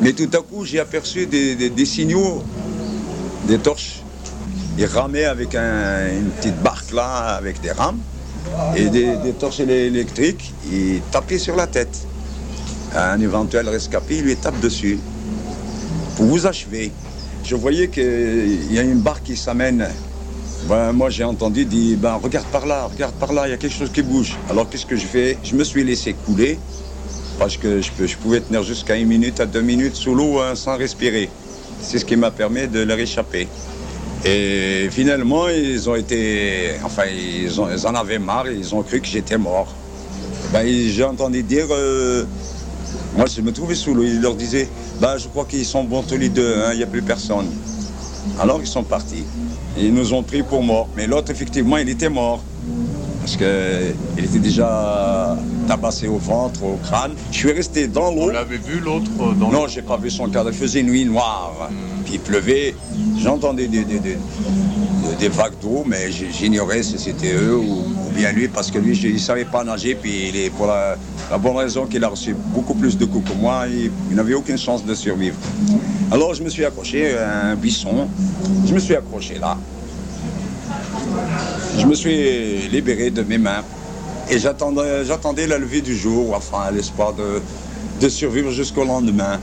mais 0.00 0.14
tout 0.14 0.30
à 0.32 0.38
coup, 0.38 0.64
j'ai 0.64 0.80
aperçu 0.80 1.26
des, 1.26 1.84
signaux, 1.84 2.42
des 3.46 3.58
torches. 3.58 4.00
Ils 4.78 4.86
ramaient 4.86 5.26
avec 5.26 5.54
une 5.54 6.30
petite 6.38 6.58
barque 6.62 6.90
là, 6.92 7.36
avec 7.36 7.60
des 7.60 7.72
rames 7.72 8.00
et 8.76 8.88
des, 8.88 9.32
torches 9.38 9.60
électriques, 9.60 10.52
il 10.70 11.00
tapait 11.10 11.38
sur 11.38 11.56
la 11.56 11.66
tête. 11.66 12.06
Un 12.94 13.20
éventuel 13.20 13.68
rescapé, 13.68 14.18
il 14.18 14.24
lui 14.24 14.36
tape 14.36 14.58
dessus 14.60 14.98
pour 16.16 16.26
vous 16.26 16.46
achever. 16.46 16.90
Je 17.44 17.54
voyais 17.54 17.88
qu'il 17.88 18.72
y 18.72 18.78
a 18.78 18.82
une 18.82 19.00
barque 19.00 19.24
qui 19.24 19.36
s'amène. 19.36 19.88
Ben, 20.68 20.92
moi, 20.92 21.08
j'ai 21.10 21.24
entendu 21.24 21.64
dire 21.64 21.96
ben, 21.98 22.14
Regarde 22.14 22.46
par 22.46 22.66
là, 22.66 22.86
regarde 22.86 23.14
par 23.14 23.32
là, 23.32 23.46
il 23.46 23.50
y 23.50 23.54
a 23.54 23.56
quelque 23.56 23.74
chose 23.74 23.92
qui 23.92 24.02
bouge. 24.02 24.36
Alors, 24.50 24.68
qu'est-ce 24.68 24.86
que 24.86 24.96
je 24.96 25.06
fais? 25.06 25.38
Je 25.44 25.54
me 25.54 25.64
suis 25.64 25.84
laissé 25.84 26.14
couler 26.14 26.58
parce 27.38 27.56
que 27.56 27.80
je, 27.80 27.90
je 28.06 28.16
pouvais 28.16 28.40
tenir 28.40 28.62
jusqu'à 28.62 28.96
une 28.96 29.08
minute 29.08 29.38
à 29.40 29.46
deux 29.46 29.62
minutes 29.62 29.94
sous 29.94 30.14
l'eau 30.14 30.40
hein, 30.40 30.54
sans 30.56 30.76
respirer. 30.76 31.28
C'est 31.80 31.98
ce 31.98 32.04
qui 32.04 32.16
m'a 32.16 32.30
permis 32.30 32.66
de 32.66 32.80
leur 32.80 32.98
échapper. 32.98 33.46
Et 34.24 34.88
finalement, 34.90 35.48
ils 35.48 35.88
ont 35.88 35.94
été. 35.94 36.72
Enfin, 36.84 37.04
ils, 37.06 37.60
en 37.60 37.94
avaient 37.94 38.18
marre, 38.18 38.50
ils 38.50 38.74
ont 38.74 38.82
cru 38.82 39.00
que 39.00 39.06
j'étais 39.06 39.38
mort. 39.38 39.72
Ben, 40.52 40.66
j'ai 40.66 41.04
entendu 41.04 41.42
dire. 41.42 41.66
Euh, 41.70 42.24
moi, 43.16 43.26
je 43.26 43.40
me 43.40 43.52
trouvais 43.52 43.74
sous 43.74 43.94
l'eau. 43.94 44.02
Ils 44.02 44.20
leur 44.20 44.34
disaient 44.34 44.68
ben, 45.00 45.16
Je 45.18 45.28
crois 45.28 45.44
qu'ils 45.44 45.64
sont 45.64 45.84
bons 45.84 46.02
tous 46.02 46.16
les 46.16 46.28
deux, 46.28 46.54
hein, 46.58 46.70
il 46.72 46.78
n'y 46.78 46.82
a 46.82 46.86
plus 46.86 47.02
personne. 47.02 47.46
Alors, 48.40 48.60
ils 48.60 48.66
sont 48.66 48.82
partis. 48.82 49.24
Ils 49.76 49.94
nous 49.94 50.12
ont 50.12 50.22
pris 50.22 50.42
pour 50.42 50.62
morts. 50.62 50.88
Mais 50.96 51.06
l'autre, 51.06 51.30
effectivement, 51.30 51.76
il 51.76 51.88
était 51.88 52.08
mort. 52.08 52.42
Parce 53.28 53.36
qu'il 53.36 54.24
était 54.24 54.38
déjà 54.38 55.36
tabassé 55.66 56.08
au 56.08 56.16
ventre, 56.16 56.64
au 56.64 56.78
crâne. 56.82 57.12
Je 57.30 57.36
suis 57.36 57.52
resté 57.52 57.86
dans 57.86 58.10
l'eau. 58.10 58.22
Vous 58.22 58.30
l'avez 58.30 58.56
vu 58.56 58.80
l'autre 58.80 59.10
dans 59.38 59.50
Non, 59.50 59.68
j'ai 59.68 59.82
pas 59.82 59.98
vu 59.98 60.10
son 60.10 60.30
cadre. 60.30 60.48
Il 60.50 60.56
faisait 60.56 60.82
nuit 60.82 61.04
noire. 61.04 61.68
Puis 62.06 62.14
il 62.14 62.20
pleuvait. 62.20 62.74
J'entendais 63.18 63.66
des, 63.66 63.84
des, 63.84 65.28
vagues 65.28 65.58
d'eau, 65.60 65.84
mais 65.86 66.10
j'ignorais 66.10 66.82
si 66.82 66.98
c'était 66.98 67.34
eux 67.34 67.58
ou, 67.58 67.84
bien 68.16 68.32
lui, 68.32 68.48
parce 68.48 68.70
que 68.70 68.78
lui, 68.78 68.96
il 68.96 69.12
ne 69.12 69.18
savait 69.18 69.44
pas 69.44 69.62
nager. 69.62 69.94
Puis 69.94 70.30
il 70.30 70.36
est, 70.36 70.48
pour 70.48 70.66
la, 70.66 70.96
bonne 71.36 71.56
raison 71.56 71.84
qu'il 71.84 72.02
a 72.04 72.08
reçu 72.08 72.34
beaucoup 72.34 72.74
plus 72.74 72.96
de 72.96 73.04
coups 73.04 73.30
que 73.30 73.36
moi, 73.36 73.66
il, 73.68 73.90
il 74.08 74.16
n'avait 74.16 74.32
aucune 74.32 74.56
chance 74.56 74.86
de 74.86 74.94
survivre. 74.94 75.36
Alors 76.10 76.32
je 76.32 76.42
me 76.42 76.48
suis 76.48 76.64
accroché 76.64 77.18
à 77.18 77.48
un 77.48 77.56
buisson. 77.56 78.08
Je 78.66 78.72
me 78.72 78.78
suis 78.78 78.96
accroché 78.96 79.38
là. 79.38 79.58
Je 81.78 81.86
me 81.86 81.94
suis 81.94 82.68
libéré 82.68 83.10
de 83.10 83.22
mes 83.22 83.38
mains 83.38 83.62
et 84.30 84.38
j'attendais 84.38 85.46
la 85.46 85.58
levée 85.58 85.80
du 85.80 85.96
jour, 85.96 86.34
enfin 86.34 86.70
l'espoir 86.72 87.14
de, 87.14 88.08
survivre 88.08 88.50
jusqu'au 88.50 88.84
lendemain. 88.84 89.40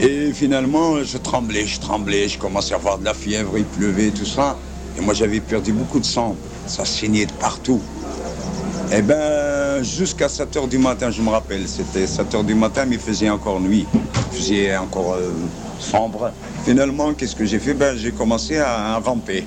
Et 0.00 0.32
finalement, 0.32 1.02
je 1.02 1.16
tremblais, 1.16 1.66
je 1.66 1.80
tremblais, 1.80 2.28
je 2.28 2.38
commençais 2.38 2.74
à 2.74 2.76
avoir 2.76 2.98
de 2.98 3.04
la 3.04 3.14
fièvre, 3.14 3.56
il 3.56 3.64
pleuvait, 3.64 4.10
tout 4.10 4.26
ça. 4.26 4.56
Et 4.98 5.00
moi, 5.00 5.14
j'avais 5.14 5.40
perdu 5.40 5.72
beaucoup 5.72 6.00
de 6.00 6.04
sang. 6.04 6.36
Ça 6.66 6.84
saignait 6.84 7.26
de 7.26 7.32
partout. 7.32 7.80
Et 8.90 8.96
eh 8.98 9.02
ben, 9.02 9.82
jusqu'à 9.82 10.28
7 10.28 10.56
h 10.56 10.68
du 10.68 10.78
matin, 10.78 11.10
je 11.10 11.20
me 11.20 11.30
rappelle, 11.30 11.66
c'était 11.66 12.06
7 12.06 12.34
h 12.34 12.44
du 12.44 12.54
matin, 12.54 12.84
mais 12.86 12.94
il 12.96 13.00
faisait 13.00 13.28
encore 13.28 13.60
nuit. 13.60 13.84
Il 14.32 14.38
faisait 14.38 14.76
encore 14.76 15.14
euh, 15.14 15.32
sombre. 15.80 16.30
Finalement, 16.64 17.12
qu'est-ce 17.14 17.34
que 17.34 17.44
j'ai 17.44 17.58
fait? 17.58 17.74
Ben, 17.74 17.96
J'ai 17.96 18.12
commencé 18.12 18.58
à, 18.58 18.98
ramper. 18.98 19.44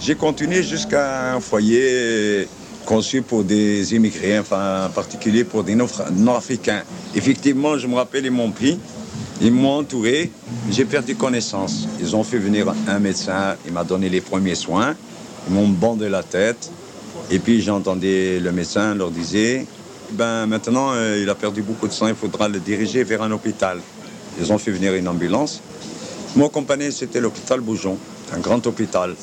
J'ai 0.00 0.14
continué 0.14 0.62
jusqu'à 0.62 1.34
un 1.34 1.40
foyer 1.40 2.48
conçu 2.86 3.20
pour 3.20 3.44
des 3.44 3.94
immigrés, 3.94 4.38
enfin 4.38 4.86
en 4.86 4.88
particulier 4.88 5.44
pour 5.44 5.62
des 5.62 5.74
Nord-Africains. 5.74 6.82
Effectivement, 7.14 7.76
je 7.76 7.86
me 7.86 7.96
rappelle, 7.96 8.24
ils 8.24 8.30
m'ont 8.30 8.50
pris, 8.50 8.78
ils 9.42 9.52
m'ont 9.52 9.76
entouré, 9.76 10.32
j'ai 10.70 10.86
perdu 10.86 11.16
connaissance. 11.16 11.86
Ils 12.00 12.16
ont 12.16 12.24
fait 12.24 12.38
venir 12.38 12.72
un 12.88 12.98
médecin, 12.98 13.56
il 13.66 13.74
m'a 13.74 13.84
donné 13.84 14.08
les 14.08 14.22
premiers 14.22 14.54
soins, 14.54 14.96
ils 15.46 15.54
m'ont 15.54 15.68
bandé 15.68 16.08
la 16.08 16.22
tête, 16.22 16.70
et 17.30 17.38
puis 17.38 17.60
j'entendais 17.60 18.40
le 18.40 18.52
médecin 18.52 18.94
leur 18.94 19.10
disait, 19.10 19.66
ben 20.12 20.46
maintenant 20.46 20.92
euh, 20.94 21.20
il 21.22 21.28
a 21.28 21.34
perdu 21.34 21.60
beaucoup 21.60 21.88
de 21.88 21.92
sang, 21.92 22.08
il 22.08 22.14
faudra 22.14 22.48
le 22.48 22.58
diriger 22.58 23.04
vers 23.04 23.22
un 23.22 23.32
hôpital. 23.32 23.78
Ils 24.40 24.50
ont 24.50 24.56
fait 24.58 24.70
venir 24.70 24.94
une 24.94 25.08
ambulance. 25.08 25.60
Mon 26.36 26.48
compagnie, 26.48 26.90
c'était 26.90 27.20
l'hôpital 27.20 27.60
Boujon, 27.60 27.98
un 28.32 28.38
grand 28.38 28.66
hôpital. 28.66 29.14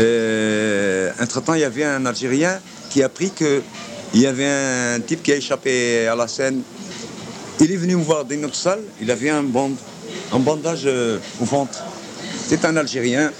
Euh, 0.00 1.10
entre-temps, 1.20 1.54
il 1.54 1.60
y 1.60 1.64
avait 1.64 1.84
un 1.84 2.06
Algérien 2.06 2.58
qui 2.88 3.02
a 3.02 3.06
appris 3.06 3.30
qu'il 3.30 3.62
y 4.14 4.26
avait 4.26 4.46
un 4.46 5.00
type 5.00 5.22
qui 5.22 5.32
a 5.32 5.36
échappé 5.36 6.06
à 6.06 6.16
la 6.16 6.26
scène. 6.26 6.62
Il 7.60 7.70
est 7.70 7.76
venu 7.76 7.96
me 7.96 8.02
voir 8.02 8.24
dans 8.24 8.36
notre 8.36 8.54
salle, 8.56 8.80
il 9.00 9.10
avait 9.10 9.28
un, 9.28 9.44
un 10.32 10.38
bandage 10.38 10.82
euh, 10.86 11.18
au 11.40 11.44
ventre. 11.44 11.78
C'est 12.46 12.64
un 12.64 12.76
Algérien. 12.76 13.30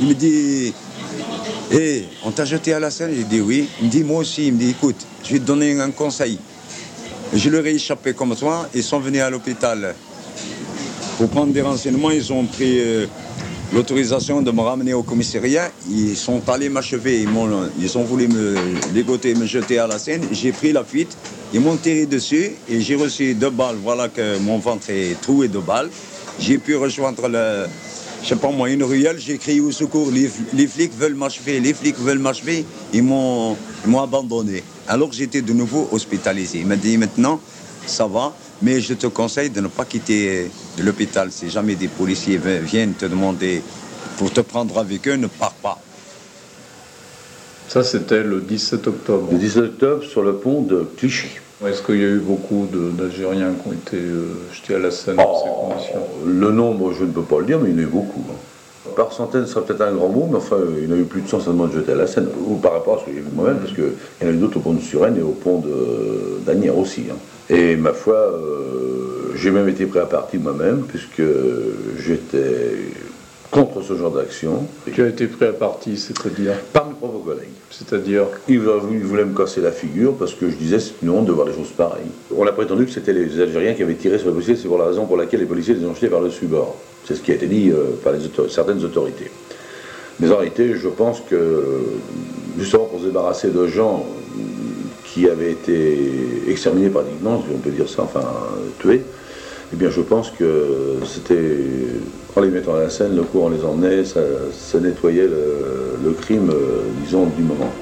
Il 0.00 0.06
me 0.06 0.14
dit 0.14 0.72
Hé, 1.72 2.04
on 2.24 2.30
t'a 2.30 2.44
jeté 2.44 2.72
à 2.72 2.80
la 2.80 2.90
scène 2.90 3.12
J'ai 3.14 3.24
dit 3.24 3.40
oui. 3.40 3.68
Il 3.80 3.86
me 3.86 3.90
dit 3.90 4.04
Moi 4.04 4.18
aussi. 4.18 4.46
Il 4.46 4.54
me 4.54 4.58
dit 4.58 4.70
Écoute, 4.70 4.96
je 5.24 5.32
vais 5.32 5.38
te 5.40 5.44
donner 5.44 5.78
un 5.80 5.90
conseil. 5.90 6.38
Je 7.32 7.50
leur 7.50 7.66
ai 7.66 7.74
échappé 7.74 8.12
comme 8.14 8.34
toi. 8.36 8.68
Ils 8.74 8.82
sont 8.82 9.00
venus 9.00 9.22
à 9.22 9.30
l'hôpital 9.30 9.94
pour 11.18 11.28
prendre 11.28 11.52
des 11.52 11.62
renseignements. 11.62 12.10
Ils 12.10 12.32
ont 12.32 12.44
pris. 12.44 12.80
Euh, 12.80 13.06
l'autorisation 13.72 14.42
de 14.42 14.50
me 14.50 14.60
ramener 14.60 14.94
au 14.94 15.02
commissariat. 15.02 15.70
Ils 15.90 16.16
sont 16.16 16.42
allés 16.48 16.68
m'achever. 16.68 17.22
Ils, 17.78 17.98
ont 17.98 18.04
voulu 18.04 18.28
me 18.28 18.56
dégoter, 18.92 19.34
me 19.34 19.46
jeter 19.46 19.78
à 19.78 19.86
la 19.86 19.98
scène. 19.98 20.22
J'ai 20.32 20.52
pris 20.52 20.72
la 20.72 20.84
fuite. 20.84 21.16
Ils 21.52 21.60
m'ont 21.60 21.76
tiré 21.76 22.06
dessus 22.06 22.52
et 22.68 22.80
j'ai 22.80 22.96
reçu 22.96 23.34
deux 23.34 23.50
balles. 23.50 23.76
Voilà 23.82 24.08
que 24.08 24.38
mon 24.38 24.58
ventre 24.58 24.90
est 24.90 25.20
troué 25.20 25.48
de 25.48 25.58
balles. 25.58 25.90
J'ai 26.38 26.58
pu 26.58 26.76
rejoindre 26.76 27.28
le, 27.28 27.66
je 28.22 28.34
moi, 28.34 28.70
une 28.70 28.82
ruelle. 28.82 29.18
J'ai 29.18 29.38
crié 29.38 29.60
au 29.60 29.72
secours. 29.72 30.10
Les, 30.10 30.66
flics 30.66 30.96
veulent 30.96 31.14
m'achever. 31.14 31.60
Les 31.60 31.74
flics 31.74 31.98
veulent 31.98 32.18
m'achever. 32.18 32.64
Ils 32.92 33.02
m'ont 33.02 33.56
abandonné. 34.00 34.62
Alors 34.88 35.12
j'étais 35.12 35.42
de 35.42 35.52
nouveau 35.52 35.88
hospitalisé. 35.92 36.58
Il 36.58 36.66
m'a 36.66 36.76
dit 36.76 36.96
maintenant, 36.96 37.40
ça 37.86 38.06
va. 38.06 38.34
Mais 38.62 38.80
je 38.80 38.94
te 38.94 39.06
conseille 39.06 39.50
de 39.50 39.60
ne 39.60 39.68
pas 39.68 39.84
quitter 39.84 40.50
l'hôpital. 40.78 41.32
Si 41.32 41.48
jamais 41.48 41.74
des 41.76 41.88
policiers 41.88 42.38
viennent 42.38 42.92
te 42.92 43.06
demander 43.06 43.62
pour 44.18 44.30
te 44.32 44.40
prendre 44.40 44.78
avec 44.78 45.06
eux, 45.08 45.14
ne 45.16 45.28
pars 45.28 45.54
pas. 45.62 45.78
Ça, 47.68 47.82
c'était 47.84 48.22
le 48.22 48.40
17 48.40 48.86
octobre. 48.86 49.28
Le 49.32 49.38
17 49.38 49.62
octobre 49.64 50.02
sur 50.04 50.22
le 50.22 50.34
pont 50.34 50.60
de 50.62 50.86
Clichy. 50.96 51.28
Est-ce 51.66 51.82
qu'il 51.82 51.96
y 51.96 52.04
a 52.04 52.08
eu 52.08 52.18
beaucoup 52.18 52.66
d'Algériens 52.72 53.52
qui 53.52 53.68
ont 53.68 53.72
été 53.72 53.96
euh, 53.98 54.34
jetés 54.52 54.74
à 54.74 54.78
la 54.78 54.90
Seine 54.90 55.16
dans 55.16 55.34
ces 55.42 55.48
Oh, 55.48 55.68
conditions? 55.70 56.06
Le 56.26 56.50
nombre, 56.50 56.92
je 56.92 57.04
ne 57.04 57.12
peux 57.12 57.22
pas 57.22 57.38
le 57.38 57.44
dire, 57.46 57.58
mais 57.60 57.70
il 57.70 57.72
y 57.72 57.76
en 57.76 57.78
a 57.80 57.82
eu 57.82 57.86
beaucoup. 57.86 58.24
hein. 58.30 58.90
Par 58.96 59.12
centaines, 59.12 59.46
ce 59.46 59.52
serait 59.52 59.64
peut-être 59.66 59.82
un 59.82 59.92
grand 59.92 60.08
mot, 60.08 60.26
mais 60.30 60.38
enfin, 60.38 60.56
il 60.78 60.88
y 60.88 60.92
en 60.92 60.96
a 60.96 60.98
eu 60.98 61.04
plus 61.04 61.20
de 61.20 61.28
100 61.28 61.38
certainement 61.40 61.66
de 61.66 61.74
jetés 61.74 61.92
à 61.92 61.96
la 61.96 62.06
Seine, 62.06 62.28
ou 62.46 62.56
par 62.56 62.72
rapport 62.72 62.96
à 62.96 63.00
ce 63.00 63.04
que 63.04 63.10
j'ai 63.14 63.20
vu 63.20 63.28
moi-même, 63.34 63.58
parce 63.58 63.72
qu'il 63.74 63.84
y 64.22 64.24
en 64.24 64.28
a 64.28 64.30
eu 64.32 64.36
d'autres 64.36 64.56
au 64.56 64.60
pont 64.60 64.72
de 64.72 64.80
Suresnes 64.80 65.18
et 65.18 65.22
au 65.22 65.32
pont 65.32 65.60
de- 65.60 66.40
d'Agnières 66.46 66.76
aussi. 66.78 67.04
hein. 67.10 67.16
Et 67.52 67.74
ma 67.76 67.92
foi, 67.92 68.14
euh, 68.14 69.32
j'ai 69.34 69.50
même 69.50 69.68
été 69.68 69.84
prêt 69.86 70.00
à 70.00 70.06
partir 70.06 70.40
moi-même, 70.40 70.84
puisque 70.86 71.22
j'étais 71.98 72.76
contre 73.50 73.82
ce 73.82 73.96
genre 73.96 74.12
d'action. 74.12 74.64
Tu 74.94 75.02
as 75.02 75.08
été 75.08 75.26
pris 75.26 75.46
à 75.46 75.52
partie, 75.52 75.96
c'est-à-dire 75.96 76.52
Par 76.72 76.86
mes 76.86 76.94
propres 76.94 77.24
collègues. 77.24 77.48
C'est-à-dire 77.70 78.26
Ils 78.48 78.60
voulaient, 78.60 79.24
me 79.24 79.36
casser 79.36 79.60
la 79.60 79.72
figure 79.72 80.14
parce 80.14 80.34
que 80.34 80.48
je 80.48 80.54
disais 80.54 80.78
c'est 80.78 80.94
une 81.02 81.10
honte 81.10 81.26
de 81.26 81.32
voir 81.32 81.46
des 81.48 81.52
choses 81.54 81.70
pareilles. 81.76 82.04
On 82.36 82.46
a 82.46 82.52
prétendu 82.52 82.84
que 82.84 82.92
c'était 82.92 83.12
les 83.12 83.40
Algériens 83.40 83.74
qui 83.74 83.82
avaient 83.82 83.94
tiré 83.94 84.18
sur 84.18 84.28
les 84.28 84.34
policiers, 84.34 84.54
c'est 84.54 84.68
pour 84.68 84.78
la 84.78 84.86
raison 84.86 85.04
pour 85.06 85.16
laquelle 85.16 85.40
les 85.40 85.46
policiers 85.46 85.74
les 85.74 85.84
ont 85.84 85.94
jetés 85.94 86.08
par 86.08 86.20
le 86.20 86.30
subord. 86.30 86.76
C'est 87.06 87.16
ce 87.16 87.20
qui 87.22 87.32
a 87.32 87.34
été 87.34 87.46
dit 87.46 87.70
euh, 87.70 87.96
par 88.04 88.12
les 88.12 88.24
autor- 88.24 88.48
certaines 88.50 88.84
autorités. 88.84 89.30
Mais 90.20 90.30
en 90.30 90.36
réalité, 90.36 90.74
je 90.74 90.88
pense 90.88 91.20
que 91.28 91.64
justement 92.58 92.84
pour 92.84 93.00
se 93.00 93.06
débarrasser 93.06 93.48
de 93.48 93.66
gens 93.66 94.06
qui 95.12 95.28
avaient 95.28 95.52
été 95.52 96.48
exterminés 96.48 96.88
pratiquement, 96.88 97.42
si 97.42 97.54
on 97.54 97.58
peut 97.58 97.70
dire 97.70 97.88
ça, 97.88 98.02
enfin 98.02 98.24
tués, 98.78 99.02
eh 99.72 99.76
bien 99.76 99.90
je 99.90 100.00
pense 100.00 100.30
que 100.30 100.98
c'était, 101.04 101.56
en 102.36 102.40
les 102.40 102.48
mettant 102.48 102.74
à 102.74 102.80
la 102.80 102.90
scène, 102.90 103.16
le 103.16 103.22
coup 103.22 103.40
on 103.40 103.48
les 103.48 103.64
emmenait, 103.64 104.04
ça, 104.04 104.20
nettoyait 104.80 105.26
le, 105.26 105.98
le 106.04 106.12
crime, 106.12 106.50
euh, 106.50 106.82
disons, 107.02 107.26
du 107.26 107.42
moment. 107.42 107.72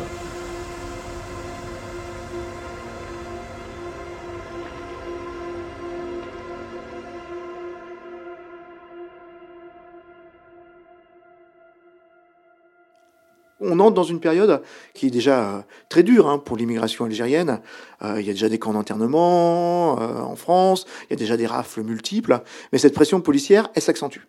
On 13.78 13.80
entre 13.80 13.94
dans 13.94 14.02
une 14.02 14.18
période 14.18 14.60
qui 14.92 15.06
est 15.06 15.10
déjà 15.10 15.38
euh, 15.38 15.60
très 15.88 16.02
dure 16.02 16.28
hein, 16.28 16.38
pour 16.38 16.56
l'immigration 16.56 17.04
algérienne. 17.04 17.60
Euh, 18.02 18.20
il 18.20 18.26
y 18.26 18.30
a 18.30 18.32
déjà 18.32 18.48
des 18.48 18.58
camps 18.58 18.72
d'internement 18.72 20.00
euh, 20.00 20.20
en 20.20 20.34
France, 20.34 20.84
il 21.04 21.10
y 21.10 21.12
a 21.12 21.16
déjà 21.16 21.36
des 21.36 21.46
rafles 21.46 21.82
multiples, 21.82 22.40
mais 22.72 22.78
cette 22.78 22.94
pression 22.94 23.20
policière, 23.20 23.70
elle 23.74 23.82
s'accentue. 23.82 24.22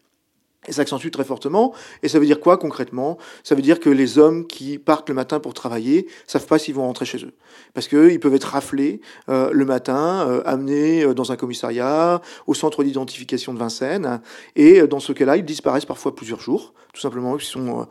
Elle 0.69 0.75
s'accentue 0.75 1.09
très 1.09 1.23
fortement. 1.23 1.73
Et 2.03 2.07
ça 2.09 2.19
veut 2.19 2.27
dire 2.27 2.39
quoi 2.39 2.57
concrètement? 2.57 3.17
Ça 3.43 3.55
veut 3.55 3.63
dire 3.63 3.79
que 3.79 3.89
les 3.89 4.19
hommes 4.19 4.45
qui 4.45 4.77
partent 4.77 5.09
le 5.09 5.15
matin 5.15 5.39
pour 5.39 5.55
travailler 5.55 6.07
savent 6.27 6.45
pas 6.45 6.59
s'ils 6.59 6.75
vont 6.75 6.83
rentrer 6.83 7.05
chez 7.05 7.25
eux. 7.25 7.33
Parce 7.73 7.87
qu'ils 7.87 8.19
peuvent 8.19 8.35
être 8.35 8.49
raflés 8.49 9.01
euh, 9.29 9.49
le 9.51 9.65
matin, 9.65 10.27
euh, 10.29 10.43
amenés 10.45 11.03
euh, 11.03 11.15
dans 11.15 11.31
un 11.31 11.37
commissariat, 11.37 12.21
au 12.45 12.53
centre 12.53 12.83
d'identification 12.83 13.51
de 13.51 13.57
Vincennes. 13.57 14.21
Et 14.55 14.85
dans 14.87 14.99
ce 14.99 15.11
cas-là, 15.11 15.37
ils 15.37 15.45
disparaissent 15.45 15.85
parfois 15.85 16.15
plusieurs 16.15 16.39
jours, 16.39 16.73
tout 16.93 17.01
simplement 17.01 17.35
qu'ils 17.37 17.47
sont 17.47 17.87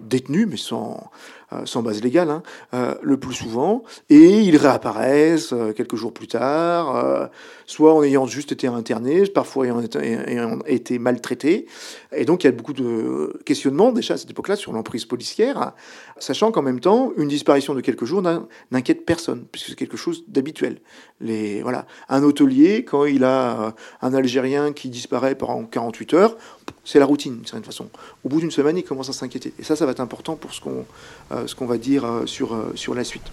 détenus, 0.00 0.46
mais 0.48 0.56
sans, 0.56 1.10
sans 1.64 1.82
base 1.82 2.02
légale, 2.02 2.30
hein, 2.30 2.42
euh, 2.74 2.94
le 3.02 3.18
plus 3.18 3.34
souvent. 3.34 3.82
Et 4.08 4.40
ils 4.40 4.56
réapparaissent 4.56 5.52
euh, 5.52 5.72
quelques 5.72 5.96
jours 5.96 6.12
plus 6.12 6.28
tard, 6.28 6.96
euh, 6.96 7.26
soit 7.66 7.94
en 7.94 8.02
ayant 8.02 8.26
juste 8.26 8.52
été 8.52 8.66
internés, 8.66 9.26
parfois 9.26 9.66
ayant 9.66 9.80
été, 9.80 9.98
ayant 9.98 10.58
été 10.66 10.98
maltraités. 10.98 11.66
Et 12.12 12.24
donc 12.24 12.44
il 12.44 12.46
y 12.46 12.48
a 12.48 12.52
beaucoup 12.52 12.72
de 12.72 13.40
questionnements 13.44 13.92
déjà 13.92 14.14
à 14.14 14.16
cette 14.16 14.30
époque-là 14.30 14.56
sur 14.56 14.72
l'emprise 14.72 15.04
policière, 15.04 15.72
sachant 16.20 16.52
qu'en 16.52 16.62
même 16.62 16.78
temps, 16.78 17.12
une 17.16 17.26
disparition 17.28 17.74
de 17.74 17.80
quelques 17.80 18.04
jours 18.04 18.22
n'in- 18.22 18.46
n'inquiète 18.70 19.04
personne, 19.04 19.44
puisque 19.50 19.70
c'est 19.70 19.74
quelque 19.74 19.96
chose 19.96 20.22
d'habituel. 20.28 20.78
Voilà. 21.20 21.86
Un 22.08 22.22
hôtelier, 22.22 22.84
quand 22.84 23.04
il 23.06 23.24
a 23.24 23.60
euh, 23.68 23.70
un 24.02 24.14
Algérien 24.14 24.72
qui 24.72 24.88
disparaît 24.88 25.34
pendant 25.34 25.64
48 25.64 26.14
heures, 26.14 26.36
c'est 26.84 26.98
la 27.00 27.06
routine, 27.06 27.34
d'une 27.36 27.44
certaine 27.46 27.64
façon. 27.64 27.88
Au 28.24 28.28
bout 28.28 28.38
d'une 28.40 28.50
semaine, 28.50 28.76
il 28.78 28.84
commence 28.84 29.08
à 29.08 29.12
s'inquiéter. 29.12 29.52
Et 29.58 29.64
ça, 29.64 29.74
ça 29.74 29.84
va 29.86 29.92
être 29.92 30.00
important 30.00 30.36
pour 30.36 30.54
ce 30.54 30.60
qu'on 30.60 30.84
euh, 31.32 31.66
va 31.66 31.78
dire 31.78 32.22
sur, 32.26 32.54
euh, 32.54 32.72
sur 32.76 32.94
la 32.94 33.04
suite. 33.04 33.24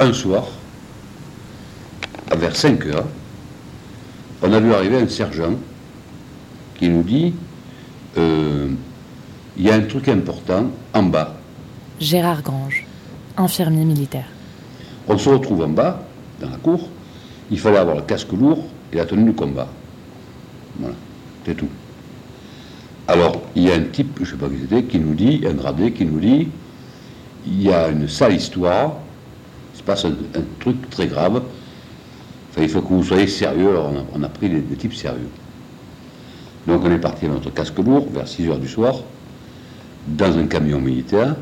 un 0.00 0.12
soir, 0.12 0.46
vers 2.36 2.56
5 2.56 2.86
heures, 2.86 3.06
on 4.42 4.52
a 4.52 4.60
vu 4.60 4.72
arriver 4.72 4.98
un 4.98 5.08
sergent 5.08 5.54
qui 6.76 6.88
nous 6.88 7.02
dit 7.02 7.34
euh, 8.16 8.68
il 9.56 9.64
y 9.64 9.70
a 9.70 9.74
un 9.74 9.82
truc 9.82 10.08
important 10.08 10.66
en 10.94 11.02
bas. 11.02 11.34
Gérard 12.00 12.42
Grange, 12.42 12.86
infirmier 13.36 13.84
militaire. 13.84 14.26
On 15.08 15.18
se 15.18 15.28
retrouve 15.28 15.62
en 15.62 15.68
bas, 15.68 16.02
dans 16.40 16.50
la 16.50 16.56
cour. 16.56 16.88
Il 17.50 17.58
fallait 17.58 17.78
avoir 17.78 17.96
le 17.96 18.02
casque 18.02 18.32
lourd 18.32 18.64
et 18.92 18.96
la 18.96 19.06
tenue 19.06 19.24
du 19.24 19.32
combat. 19.34 19.68
Voilà, 20.78 20.94
c'est 21.44 21.54
tout. 21.56 21.68
Alors, 23.08 23.42
il 23.56 23.64
y 23.64 23.72
a 23.72 23.74
un 23.74 23.84
type, 23.84 24.18
je 24.18 24.22
ne 24.22 24.26
sais 24.26 24.36
pas 24.36 24.48
qui 24.48 24.60
c'était, 24.60 24.84
qui 24.84 24.98
nous 24.98 25.14
dit, 25.14 25.42
un 25.48 25.54
gradé 25.54 25.92
qui 25.92 26.04
nous 26.04 26.20
dit 26.20 26.48
il 27.46 27.62
y 27.62 27.72
a 27.72 27.88
une 27.88 28.08
sale 28.08 28.34
histoire, 28.34 28.92
il 29.74 29.78
se 29.78 29.82
passe 29.82 30.04
un, 30.04 30.10
un 30.10 30.42
truc 30.60 30.90
très 30.90 31.06
grave. 31.06 31.42
Il 32.60 32.68
faut 32.68 32.80
que 32.80 32.88
vous 32.88 33.04
soyez 33.04 33.26
sérieux. 33.26 33.70
Alors, 33.70 33.92
on 34.14 34.22
a, 34.22 34.28
pris 34.28 34.48
des, 34.48 34.76
types 34.76 34.94
sérieux. 34.94 35.28
Donc, 36.66 36.82
on 36.84 36.90
est 36.90 36.98
parti 36.98 37.26
avec 37.26 37.36
notre 37.36 37.54
casque 37.54 37.78
lourd 37.78 38.08
vers 38.12 38.26
6 38.26 38.48
heures 38.48 38.58
du 38.58 38.68
soir, 38.68 38.94
dans 40.06 40.36
un 40.36 40.46
camion 40.46 40.80
militaire. 40.80 41.36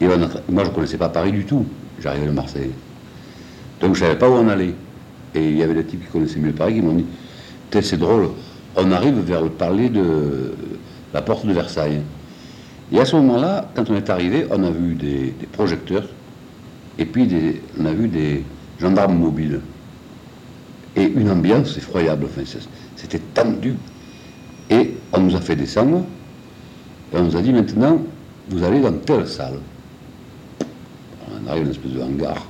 Et 0.00 0.06
moi, 0.06 0.16
je 0.64 0.70
ne 0.70 0.74
connaissais 0.74 0.98
pas 0.98 1.08
Paris 1.08 1.32
du 1.32 1.44
tout. 1.44 1.66
J'arrivais 2.00 2.26
de 2.26 2.32
Marseille. 2.32 2.70
Donc, 3.80 3.94
je 3.94 4.02
ne 4.02 4.06
savais 4.06 4.18
pas 4.18 4.28
où 4.28 4.34
on 4.34 4.48
allait. 4.48 4.74
Et 5.34 5.48
il 5.48 5.56
y 5.56 5.62
avait 5.62 5.74
des 5.74 5.84
types 5.84 6.04
qui 6.04 6.10
connaissaient 6.10 6.38
mieux 6.38 6.52
Paris 6.52 6.74
qui 6.74 6.82
m'ont 6.82 6.94
dit 6.94 7.06
c'est 7.82 7.98
drôle, 7.98 8.30
on 8.76 8.92
arrive 8.92 9.18
vers 9.20 9.42
le 9.42 9.50
palais 9.50 9.88
de 9.88 10.54
la 11.12 11.22
porte 11.22 11.46
de 11.46 11.52
Versailles. 11.52 12.02
Et 12.92 13.00
à 13.00 13.04
ce 13.04 13.16
moment-là, 13.16 13.70
quand 13.74 13.90
on 13.90 13.96
est 13.96 14.10
arrivé, 14.10 14.46
on 14.50 14.62
a 14.62 14.70
vu 14.70 14.94
des, 14.94 15.34
projecteurs 15.52 16.04
et 16.98 17.04
puis 17.04 17.28
on 17.80 17.86
a 17.86 17.92
vu 17.92 18.08
des 18.08 18.44
gendarmes 18.80 19.16
mobiles. 19.16 19.60
Et 20.96 21.04
une 21.04 21.30
ambiance 21.30 21.76
effroyable. 21.76 22.26
Enfin, 22.26 22.42
C'était 22.96 23.20
tendu. 23.32 23.74
Et 24.70 24.94
on 25.12 25.20
nous 25.20 25.36
a 25.36 25.40
fait 25.40 25.56
descendre 25.56 26.04
et 27.14 27.16
on 27.16 27.24
nous 27.24 27.36
a 27.36 27.42
dit 27.42 27.52
maintenant, 27.52 28.00
vous 28.48 28.64
allez 28.64 28.80
dans 28.80 28.92
telle 28.92 29.26
salle. 29.28 29.60
On 31.30 31.48
arrive 31.48 31.64
dans 31.64 31.70
une 31.70 31.76
espèce 31.76 31.92
de 31.92 32.00
hangar. 32.00 32.46